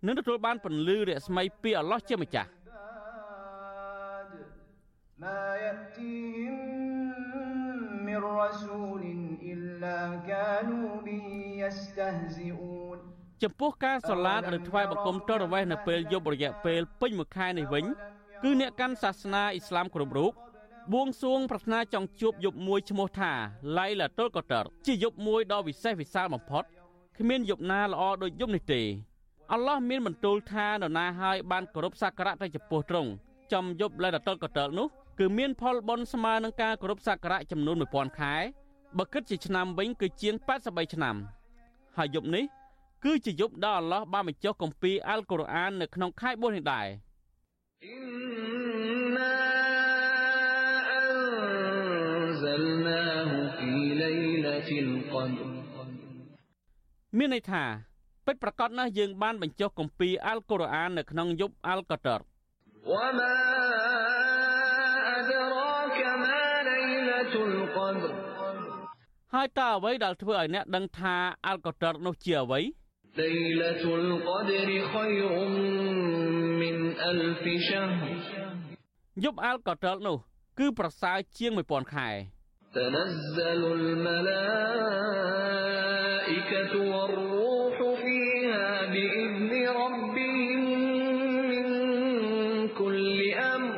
[0.06, 2.50] នឹងទទួលបានពន្លឺរស្មីពីអល់ឡោះជាម្ចាស់
[5.24, 6.58] ما يأتيهم
[8.08, 9.02] من رسول
[9.52, 9.98] إلا
[10.30, 11.26] كانوا به
[11.64, 12.81] يستهزئون
[13.43, 17.85] ចំពោះការសឡាតឬថ្វាយបង្គំតរវេសនៅពេលយប់រយៈពេលពេញមួយខែនេះវិញ
[18.43, 20.31] គឺអ្នកកាន់សាសនាអ៊ីស្លាមគ្រប់រូប
[20.93, 23.31] បួងសួងប្រាថ្នាចង់ជួបយប់មួយឈ្មោះថា
[23.77, 26.63] ឡៃឡាតុលកតរជាយប់មួយដ៏វិសេសវិសាលបំផុត
[27.17, 28.81] គ្មានយប់ណាល្អដូចយប់នេះទេ
[29.51, 33.09] អល់ឡោះមានបន្ទូលថានរណាហើយបានគោរពសក្ការៈទៅចំពោះទ្រង់
[33.53, 34.87] ចំយប់ឡៃឡាតុលកតរនោះ
[35.19, 38.35] គឺមានផលបុណ្យស្មើនឹងការគោរពសក្ការៈចំនួន1000ខែ
[38.97, 40.35] បើគិតជាឆ្នាំវិញគឺជាង
[40.65, 41.15] 83ឆ្នាំ
[41.97, 42.45] ហើយយប់នេះ
[43.03, 46.87] គឺជាយប់ដែលអល់ឡោះបានបញ្ចុះគម្ពីរអាល់កុរអាននៅក្នុងខែបុណ្យនេះដែរ
[57.17, 57.63] មានន័យថា
[58.25, 62.21] ពិតប្រាកដណាស់យើងបានបញ្ចុះគម្ពីរអាល់កុរអាននៅក្នុងយប់អាល់កតរ
[69.33, 72.59] ហើយតើអ្វីដែលធ្វើឲ្យអ្នកដឹងថាអាល់កតរនោះជាអ្វី
[73.16, 75.30] ليلة القدر خير
[76.62, 76.76] من
[77.10, 78.08] ألف شهر
[79.24, 80.16] យប់អាល់កតលនោះ
[80.58, 82.08] គឺប្រសើរជាង1000ខែ
[82.76, 83.62] تنزل
[85.38, 90.60] الملائكة والروح فيها بإذن ربهم
[91.50, 91.66] من
[92.80, 93.20] كل
[93.54, 93.76] أمر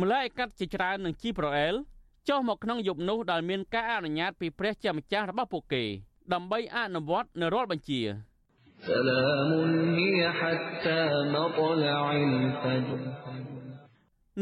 [0.00, 1.74] ម្លាយកាត់ជាច្រើននឹងជីប្រអែល
[2.28, 5.84] ចុះមកក្នុងយប់នោះដែលមានការអនុញ្ញាតពីព្រះជាម្ចាស់របស់ពួកគេ
[6.34, 8.00] ដើម្បីអនុវត្តនៅរាល់បញ្ជា
[8.90, 9.50] سلام
[9.98, 11.00] هي حتى
[11.36, 13.00] مطلع الفجر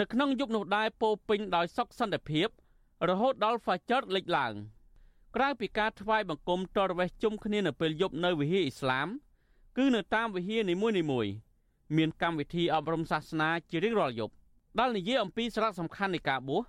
[0.00, 2.48] នៅក្នុងយប់នោះដែរពោពេញដោយសុខសន្តិភាព
[3.08, 4.54] រហូតដល់ហ្វាចរលេចឡើង
[5.36, 9.08] ក្រៅពីការថ្វាយបង្គំតរវេសជុំគ្នានៅពេលយប់នៅវិហារអ៊ីស្លាម
[9.76, 10.88] គឺនៅតាមវិហារនីមួ
[11.24, 11.32] យៗ
[11.96, 14.34] មានកម្មវិធីអប់រំសាសនាជារៀងរាល់យប់
[14.78, 16.62] ដែលនិយាយអំពីសារៈសំខាន់នៃការបួស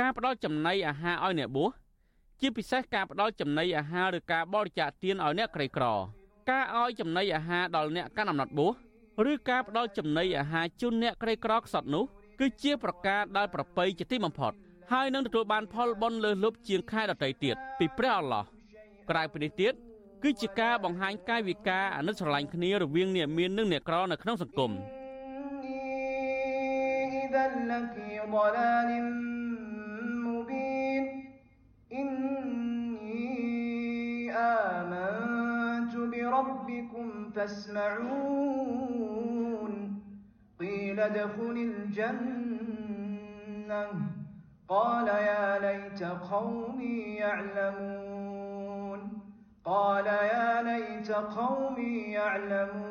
[0.00, 1.70] ការផ្ដល់ចំណីអាហារឲ្យអ្នកបួស
[2.41, 5.85] ជាពិសេសការផ្ដល់ចំណីអាហារឬការបរិច្ចាគទានឲ្យអ្នកក្រីក្រ
[6.49, 8.73] ការឲ្យចំណីអាហារដល់អ្នកកាន់អំណត់បួស
[9.31, 12.03] ឬការផ្ដល់ចំណីអាហារជូនអ្នកក្រីក្រខ្សត់នោះ
[12.39, 14.53] គឺជាប្រការដែលប្រពៃជាទីបំផុត
[14.91, 18.45] ហើយនឹងទទួលបានផលបុណ្យលើសលប់ជាងខែដតីទៀតពីព្រះអល់ឡោះ
[19.09, 19.73] ក្រៅពីនេះទៀត
[20.23, 24.71] គឺជាការបង្ហាញកាយវិការអាណិតស្រឡាញ់គ្នារវាងអ្នកមាននិងអ្នកក្រនៅក្នុងសង្គម
[31.93, 33.29] إني
[34.31, 38.69] آمنت بربكم فاسمعون.
[40.59, 42.67] قيل ادخل الجنة.
[44.67, 48.99] قال يا ليت قومي يعلمون.
[49.65, 52.89] قال يا ليت قومي يعلمون.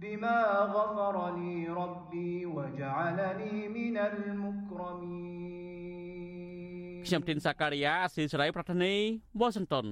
[0.00, 5.45] بما غفر لي ربي وجعلني من المكرمين.
[7.06, 8.94] ខ្ញុំទីនសាការីយ៉ាស៊ីសេរីប្រធានី
[9.40, 9.86] វ៉ាស៊ីនតោន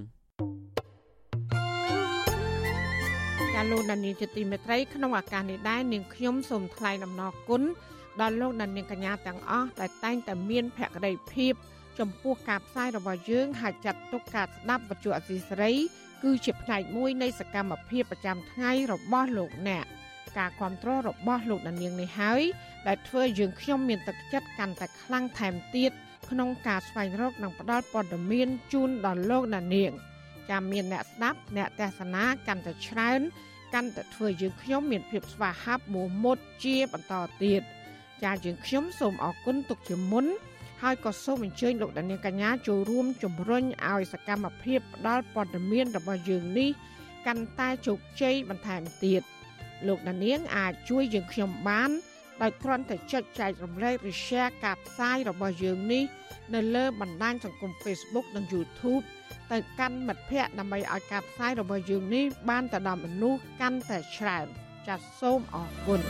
[3.54, 7.62] ចាលោកដានៀងជាទីមេត្រីក្នុងឱកាសនេះដែរនាងខ្ញុំសូមថ្លែងអំណរគុណ
[8.20, 11.54] ដល់លោកដានៀងកញ្ញាទាំងអស់ដែលតែងតែមានភក្ដីភាព
[11.98, 15.72] ចំពោះការផ្សាយរបស់យើងហើយចាត់ទុកការស្ដាប់វិទ្យុអសីសេរី
[16.22, 19.86] គឺជាផ្នែកមួយនៃសកម្មភាពប្រចាំថ្ងៃរបស់លោកអ្នក
[20.38, 22.42] ការគ្រប់គ្រងរបស់លោកដានៀងនេះហើយ
[22.86, 25.92] ដែលធ្វើយើងខ្ញុំមានទឹកចិត្តកាន់តែខ្លាំងថែមទៀត
[26.30, 29.92] ក្នុងការស្វែងរកនិងផ្តល់ព័ត៌មានជូនដល់លោកអ្នកនាង
[30.50, 33.20] ចាំមានអ្នកស្ដាប់អ្នកទេសនាកាន់តែច្រើន
[33.74, 37.62] កាន់តែធ្វើយើងខ្ញុំមានភាពស្វាហាប់មោះមុតជាបន្តទៀត
[38.24, 40.26] ចាយើងខ្ញុំសូមអរគុណទុកជាមុន
[40.82, 46.70] ហើយក៏សូមអញ្ជើញលោកដានៀងកញ្ញាចូលរួមជំរុញឲ្យសកម្មភាពផ្តល់ព័ត៌មានរបស់យើងនេះ
[47.26, 49.22] កាន់តែជោគជ័យបន្ថែមទៀត
[49.86, 51.90] លោកដានៀងអាចជួយយើងខ្ញុំបាន
[52.42, 56.04] ដោយគ្រាន់តែចុចចែករំលែកឬ share ការផ្សាយរបស់យើងនេះ
[56.54, 59.04] នៅលើបណ្ដាញសង្គម Facebook និង YouTube
[59.52, 64.46] ទៅកាន់មិត្តភ័ក្តិដើម្បីឲ្យការផ្សាយរបស់យើងនេះបានទៅដល់មនុស្សកាន់តែច្រើន
[64.86, 66.00] ចាសសូមអរគុណ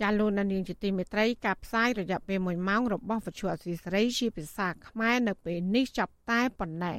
[0.00, 6.98] ចាលោកនាងជាទីមេត្រីការផ្សាយរយៈពេល1ម៉ោងរបស់វិទ្យុអសីសេរីជាភាសាខ្មែរនៅពេលនេះចាប់តែប៉ុណ្ណេះ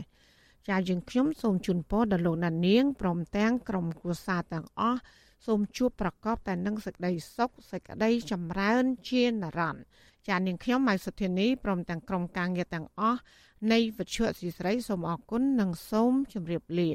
[0.70, 4.99] ចាយើងខ្ញុំសូមជូនពរដល់លោកនាងព្រមទាំងក្រុមគូសាទាំងអស់
[5.45, 9.85] សូមជួបប្រកបតែនឹងសេចក្តីសុខសេចក្តីចម្រើនជានិរន្តរ៍
[10.27, 13.21] ចានាងខ្ញុំម៉ៃសុធានីព្រមទាំងក្រុមការងារទាំងអស់
[13.71, 16.89] នៃវិទ្យុអសីស្រីសូមអរគុណនិងសូមជម្រាបលា